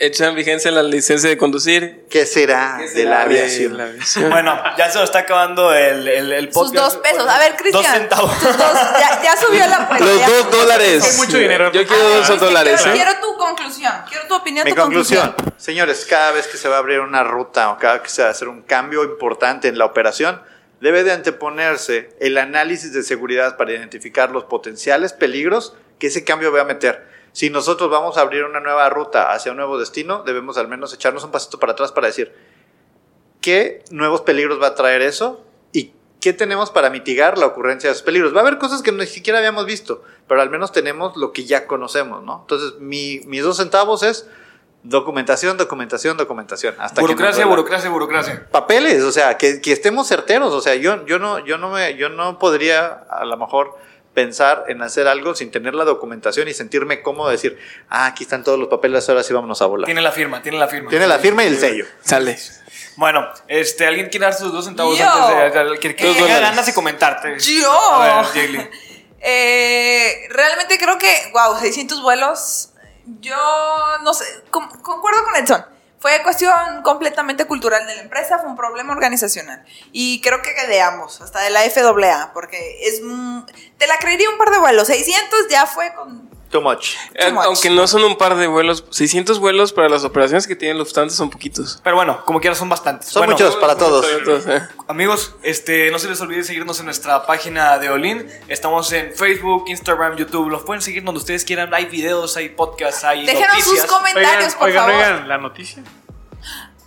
echan 0.00 0.34
vigencia 0.34 0.70
la 0.70 0.82
licencia 0.82 1.28
de 1.30 1.36
conducir. 1.36 2.04
¿Qué 2.10 2.26
será 2.26 2.76
¿qué 2.78 2.84
de 2.84 2.88
será 2.90 3.10
la 3.10 3.22
aviación? 3.22 3.76
la 3.76 3.84
aviación? 3.84 4.30
Bueno, 4.30 4.60
ya 4.76 4.90
se 4.90 4.98
nos 4.98 5.04
está 5.04 5.20
acabando 5.20 5.72
el, 5.74 6.08
el, 6.08 6.32
el 6.32 6.44
Sus 6.46 6.54
podcast. 6.54 6.94
dos 6.94 6.96
pesos. 7.02 7.28
A 7.28 7.38
ver, 7.38 7.56
Cristian. 7.56 7.82
Dos 7.84 7.92
centavos. 7.92 8.32
sus 8.34 8.56
dos- 8.56 8.74
ya, 8.98 9.22
ya 9.22 9.36
subió 9.36 9.66
la 9.66 9.76
apuesta. 9.76 10.04
Los 10.06 10.18
ya 10.18 10.28
dos 10.28 10.50
dólares. 10.50 11.06
Es 11.06 11.18
mucho 11.18 11.36
dinero. 11.38 11.70
Yo 11.72 11.86
quiero 11.86 12.02
A 12.06 12.08
ver, 12.18 12.26
dos 12.26 12.40
dólares. 12.40 12.80
Quiero, 12.82 12.90
¿eh? 12.90 12.94
quiero 13.04 13.20
tu 13.20 13.36
conclusión. 13.36 13.92
Quiero 14.08 14.26
tu 14.26 14.34
opinión, 14.34 14.64
Mi 14.64 14.72
tu 14.72 14.80
conclusión, 14.80 15.34
señores, 15.56 16.06
cada 16.08 16.32
vez 16.32 16.46
que 16.46 16.56
se 16.56 16.68
va 16.68 16.76
a 16.76 16.78
abrir 16.78 17.00
una 17.00 17.22
ruta 17.22 17.70
o 17.70 17.78
cada 17.78 17.94
vez 17.94 18.02
que 18.02 18.08
se 18.08 18.22
va 18.22 18.28
a 18.28 18.30
hacer 18.32 18.48
un 18.48 18.62
cambio 18.62 19.04
importante 19.04 19.68
en 19.68 19.78
la 19.78 19.84
operación, 19.84 20.42
debe 20.80 21.04
de 21.04 21.12
anteponerse 21.12 22.08
el 22.20 22.38
análisis 22.38 22.92
de 22.92 23.02
seguridad 23.02 23.56
para 23.58 23.72
identificar 23.72 24.30
los 24.30 24.44
potenciales 24.44 25.12
peligros 25.12 25.74
que 25.98 26.06
ese 26.06 26.24
cambio 26.24 26.50
va 26.52 26.62
a 26.62 26.64
meter. 26.64 27.09
Si 27.32 27.48
nosotros 27.50 27.90
vamos 27.90 28.16
a 28.18 28.22
abrir 28.22 28.44
una 28.44 28.60
nueva 28.60 28.88
ruta 28.88 29.32
hacia 29.32 29.52
un 29.52 29.56
nuevo 29.56 29.78
destino, 29.78 30.22
debemos 30.24 30.58
al 30.58 30.68
menos 30.68 30.92
echarnos 30.92 31.22
un 31.24 31.30
pasito 31.30 31.58
para 31.58 31.72
atrás 31.72 31.92
para 31.92 32.08
decir 32.08 32.34
qué 33.40 33.84
nuevos 33.90 34.20
peligros 34.22 34.60
va 34.60 34.68
a 34.68 34.74
traer 34.74 35.02
eso 35.02 35.42
y 35.72 35.92
qué 36.20 36.32
tenemos 36.32 36.70
para 36.70 36.90
mitigar 36.90 37.38
la 37.38 37.46
ocurrencia 37.46 37.88
de 37.88 37.92
esos 37.92 38.02
peligros. 38.02 38.34
Va 38.34 38.38
a 38.38 38.42
haber 38.42 38.58
cosas 38.58 38.82
que 38.82 38.92
ni 38.92 39.06
siquiera 39.06 39.38
habíamos 39.38 39.64
visto, 39.66 40.02
pero 40.28 40.42
al 40.42 40.50
menos 40.50 40.72
tenemos 40.72 41.16
lo 41.16 41.32
que 41.32 41.44
ya 41.44 41.66
conocemos, 41.66 42.22
¿no? 42.22 42.40
Entonces, 42.42 42.78
mi- 42.80 43.20
mis 43.26 43.42
dos 43.42 43.56
centavos 43.56 44.02
es 44.02 44.28
documentación, 44.82 45.56
documentación, 45.56 46.16
documentación. 46.16 46.74
Hasta 46.78 47.00
Burocracia, 47.00 47.46
burocracia, 47.46 47.90
burocracia. 47.90 48.46
Papeles, 48.50 49.02
o 49.04 49.12
sea, 49.12 49.36
que, 49.38 49.60
que 49.60 49.72
estemos 49.72 50.08
certeros. 50.08 50.52
O 50.52 50.60
sea, 50.60 50.74
yo, 50.74 51.04
yo, 51.06 51.18
no, 51.18 51.38
yo, 51.38 51.58
no 51.58 51.70
me, 51.70 51.94
yo 51.96 52.08
no 52.08 52.38
podría 52.38 52.86
a 53.08 53.24
lo 53.24 53.36
mejor 53.36 53.76
pensar 54.14 54.64
en 54.68 54.82
hacer 54.82 55.06
algo 55.08 55.34
sin 55.34 55.50
tener 55.50 55.74
la 55.74 55.84
documentación 55.84 56.48
y 56.48 56.54
sentirme 56.54 57.02
cómodo 57.02 57.28
de 57.28 57.36
decir, 57.36 57.58
ah, 57.88 58.06
aquí 58.06 58.24
están 58.24 58.42
todos 58.44 58.58
los 58.58 58.68
papeles, 58.68 59.08
ahora 59.08 59.22
sí 59.22 59.32
vámonos 59.32 59.62
a 59.62 59.66
volar. 59.66 59.86
Tiene 59.86 60.00
la 60.00 60.12
firma, 60.12 60.42
tiene 60.42 60.58
la 60.58 60.68
firma. 60.68 60.90
Tiene 60.90 61.06
la 61.06 61.18
firma 61.18 61.44
y 61.44 61.48
el 61.48 61.58
sello. 61.58 61.86
Sale. 62.02 62.38
Bueno, 62.96 63.26
este, 63.48 63.86
¿alguien 63.86 64.08
quiere 64.08 64.26
dar 64.26 64.34
sus 64.34 64.52
dos 64.52 64.64
centavos 64.64 64.98
Yo. 64.98 65.08
antes 65.08 65.72
de 65.72 65.78
que, 65.78 65.96
que 65.96 66.06
dólares. 66.06 66.40
ganas 66.40 66.66
de 66.66 66.74
comentarte? 66.74 67.38
Yo. 67.38 67.72
A 67.72 68.22
ver. 68.34 68.70
Eh, 69.22 70.26
realmente 70.30 70.78
creo 70.78 70.96
que, 70.96 71.14
wow, 71.34 71.58
600 71.60 72.00
vuelos. 72.02 72.70
Yo 73.20 73.36
no 74.02 74.14
sé, 74.14 74.24
con- 74.50 74.68
concuerdo 74.80 75.22
con 75.24 75.36
Edson. 75.36 75.64
Fue 76.00 76.22
cuestión 76.22 76.50
completamente 76.82 77.44
cultural 77.46 77.86
de 77.86 77.94
la 77.96 78.02
empresa, 78.02 78.38
fue 78.38 78.48
un 78.48 78.56
problema 78.56 78.92
organizacional. 78.94 79.62
Y 79.92 80.20
creo 80.22 80.40
que 80.42 80.50
de 80.66 80.80
ambos, 80.80 81.20
hasta 81.20 81.40
de 81.40 81.50
la 81.50 81.60
FAA, 81.68 82.32
porque 82.32 82.78
es. 82.82 83.00
mm, 83.02 83.42
Te 83.78 83.86
la 83.86 83.98
creería 83.98 84.28
un 84.30 84.38
par 84.38 84.50
de 84.50 84.58
vuelos. 84.58 84.86
600 84.88 85.48
ya 85.50 85.66
fue 85.66 85.92
con. 85.94 86.30
Too 86.50 86.60
much. 86.60 86.96
Eh, 87.14 87.30
much. 87.30 87.44
Aunque 87.44 87.70
no 87.70 87.86
son 87.86 88.02
un 88.02 88.18
par 88.18 88.34
de 88.34 88.48
vuelos, 88.48 88.84
600 88.90 89.38
vuelos 89.38 89.72
para 89.72 89.88
las 89.88 90.02
operaciones 90.02 90.48
que 90.48 90.56
tienen 90.56 90.78
Lufthansa 90.78 91.16
son 91.16 91.30
poquitos. 91.30 91.80
Pero 91.84 91.94
bueno, 91.94 92.24
como 92.24 92.40
quieras, 92.40 92.58
son 92.58 92.68
bastantes. 92.68 93.08
Son 93.08 93.20
Bueno, 93.20 93.34
muchos 93.34 93.54
para 93.54 93.76
todos. 93.76 94.04
Entonces, 94.10 94.60
eh. 94.60 94.68
Amigos, 94.88 95.36
este, 95.44 95.92
no 95.92 96.00
se 96.00 96.08
les 96.08 96.20
olvide 96.20 96.42
seguirnos 96.42 96.80
en 96.80 96.86
nuestra 96.86 97.24
página 97.24 97.78
de 97.78 97.88
Olin. 97.90 98.28
Estamos 98.48 98.90
en 98.92 99.14
Facebook, 99.14 99.66
Instagram, 99.68 100.16
YouTube. 100.16 100.50
Los 100.50 100.62
pueden 100.64 100.82
seguir 100.82 101.04
donde 101.04 101.20
ustedes 101.20 101.44
quieran. 101.44 101.72
Hay 101.72 101.84
videos, 101.86 102.36
hay 102.36 102.48
podcasts, 102.48 103.04
hay 103.04 103.26
Déjenos 103.26 103.54
sus 103.58 103.66
noticias. 103.66 103.86
comentarios, 103.86 104.54
Oigan, 104.54 104.58
por 104.58 104.68
oigan, 104.68 104.84
favor. 104.86 104.94
oigan, 105.04 105.28
la 105.28 105.38
noticia. 105.38 105.82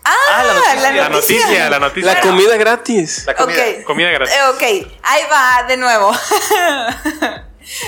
Ah, 0.05 0.15
Ah, 0.31 0.43
la 0.43 0.53
noticia. 0.53 0.91
La 0.91 1.09
noticia, 1.09 1.69
la 1.69 1.79
noticia. 1.79 2.13
La 2.13 2.19
comida 2.21 2.57
gratis. 2.57 3.23
La 3.25 3.35
comida. 3.35 3.61
Ok. 3.79 3.83
Comida 3.85 4.09
gratis. 4.11 4.33
Eh, 4.35 4.43
ok, 4.49 4.89
ahí 5.03 5.21
va 5.31 5.63
de 5.67 5.77
nuevo. 5.77 6.11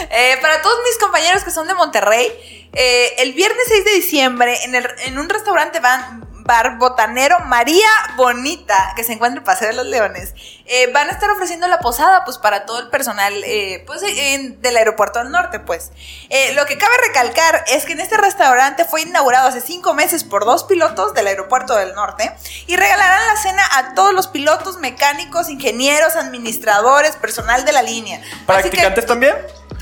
Eh, 0.09 0.37
para 0.41 0.61
todos 0.61 0.79
mis 0.85 0.97
compañeros 0.97 1.43
que 1.43 1.51
son 1.51 1.67
de 1.67 1.73
Monterrey, 1.73 2.31
eh, 2.73 3.13
el 3.19 3.33
viernes 3.33 3.61
6 3.67 3.83
de 3.85 3.91
diciembre 3.91 4.57
en, 4.63 4.73
el- 4.73 4.89
en 5.05 5.19
un 5.19 5.27
restaurante 5.27 5.81
van, 5.81 6.25
bar 6.45 6.77
botanero 6.77 7.39
María 7.45 7.89
Bonita, 8.17 8.93
que 8.95 9.03
se 9.03 9.13
encuentra 9.13 9.39
en 9.39 9.43
Paseo 9.43 9.67
de 9.69 9.73
los 9.73 9.87
Leones, 9.87 10.33
eh, 10.67 10.91
van 10.93 11.09
a 11.09 11.11
estar 11.11 11.29
ofreciendo 11.31 11.67
la 11.67 11.79
posada 11.79 12.23
pues 12.23 12.37
para 12.37 12.65
todo 12.67 12.79
el 12.79 12.89
personal 12.89 13.33
eh, 13.43 13.83
pues, 13.87 14.03
en- 14.03 14.61
del 14.61 14.77
aeropuerto 14.77 15.19
del 15.19 15.31
norte. 15.31 15.59
pues. 15.59 15.91
Eh, 16.29 16.53
lo 16.53 16.65
que 16.67 16.77
cabe 16.77 16.93
recalcar 17.07 17.63
es 17.67 17.85
que 17.85 17.93
en 17.93 17.99
este 17.99 18.15
restaurante 18.17 18.85
fue 18.85 19.01
inaugurado 19.01 19.47
hace 19.47 19.59
cinco 19.59 19.95
meses 19.95 20.23
por 20.23 20.45
dos 20.45 20.63
pilotos 20.65 21.15
del 21.15 21.25
aeropuerto 21.27 21.75
del 21.75 21.95
norte 21.95 22.31
y 22.67 22.75
regalarán 22.75 23.25
la 23.27 23.37
cena 23.37 23.63
a 23.73 23.93
todos 23.95 24.13
los 24.13 24.27
pilotos, 24.27 24.77
mecánicos, 24.77 25.49
ingenieros, 25.49 26.15
administradores, 26.15 27.15
personal 27.15 27.65
de 27.65 27.71
la 27.73 27.81
línea. 27.81 28.19
Así 28.19 28.25
que- 28.29 28.45
¿Practicantes 28.45 29.05
también? 29.07 29.35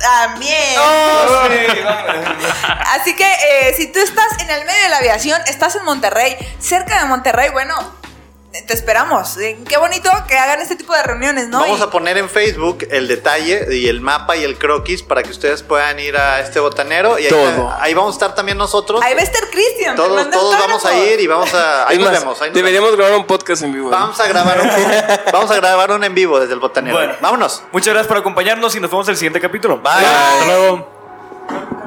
También. 0.04 0.76
Oh, 0.78 1.48
sí. 1.48 1.82
Así 2.94 3.16
que 3.16 3.24
eh, 3.24 3.74
si 3.78 3.88
tú 3.88 4.00
estás 4.00 4.38
en 4.40 4.50
el 4.50 4.66
medio 4.66 4.84
de 4.84 4.90
la 4.90 4.98
aviación, 4.98 5.42
estás 5.48 5.78
en 5.78 5.86
Monterrey, 5.86 6.36
cerca 6.60 7.00
de 7.00 7.06
Monterrey, 7.06 7.52
bueno, 7.52 7.74
te 8.62 8.74
esperamos. 8.74 9.36
Eh, 9.38 9.58
Qué 9.68 9.78
bonito 9.78 10.10
que 10.28 10.38
hagan 10.38 10.62
este 10.62 10.76
tipo 10.76 10.94
de 10.94 11.02
reuniones, 11.04 11.48
¿no? 11.48 11.60
Vamos 11.60 11.80
Y- 11.80 11.84
a 11.84 11.88
poner 11.90 12.18
en 12.18 12.30
Facebook 12.30 12.88
el 12.92 13.08
detalle 13.08 13.66
y 13.76 13.88
el 13.88 14.00
mapa 14.00 14.38
y 14.38 14.44
el 14.44 14.58
croquis 14.60 15.02
para 15.02 15.24
que 15.24 15.32
ustedes 15.32 15.64
puedan 15.64 16.00
ir 16.00 16.16
a 16.16 16.40
este 16.40 16.60
botanero. 16.60 17.18
Y 17.18 17.24
ahí, 17.24 17.30
Todo. 17.30 17.74
ahí 17.80 17.94
vamos 17.94 18.12
a 18.12 18.18
estar 18.18 18.36
también 18.36 18.58
nosotros. 18.58 19.02
Ahí 19.04 19.14
va 19.16 19.22
a 19.22 19.24
estar 19.24 19.50
Cristian. 19.50 19.96
Todos, 19.96 20.28
vamos 20.60 20.86
a 20.86 20.96
ir 20.96 21.20
y 21.20 21.28
vamos 21.28 21.54
a. 21.54 21.88
Ahí 21.88 21.98
nos 21.98 22.12
más, 22.12 22.20
vemos. 22.20 22.42
ahí 22.42 22.50
nos 22.50 22.56
deberíamos 22.56 22.96
grabar 22.96 23.16
un 23.18 23.26
podcast 23.26 23.64
en 23.64 23.74
vivo. 23.74 23.90
vemos. 23.90 24.02
Vamos 24.02 24.20
a 24.20 24.28
grabar 24.28 24.62
un, 24.62 24.70
vamos 25.34 25.52
a 25.52 25.56
grabar 25.56 25.92
un 25.92 26.04
en 26.04 26.14
vivo 26.14 26.40
desde 26.40 26.54
el 26.54 26.60
botanero. 26.60 26.96
Bueno. 26.96 27.14
Vámonos. 27.22 27.64
Muchas 27.72 27.94
gracias 27.94 28.08
por 28.08 28.18
acompañarnos 28.18 28.76
y 28.76 28.80
nos 28.80 28.92
vemos 28.92 29.08
en 29.08 29.12
el 29.14 29.18
siguiente 29.18 29.42
capítulo. 29.42 29.78
Bye. 29.80 29.92
Hasta 30.06 30.46
luego. 30.46 31.83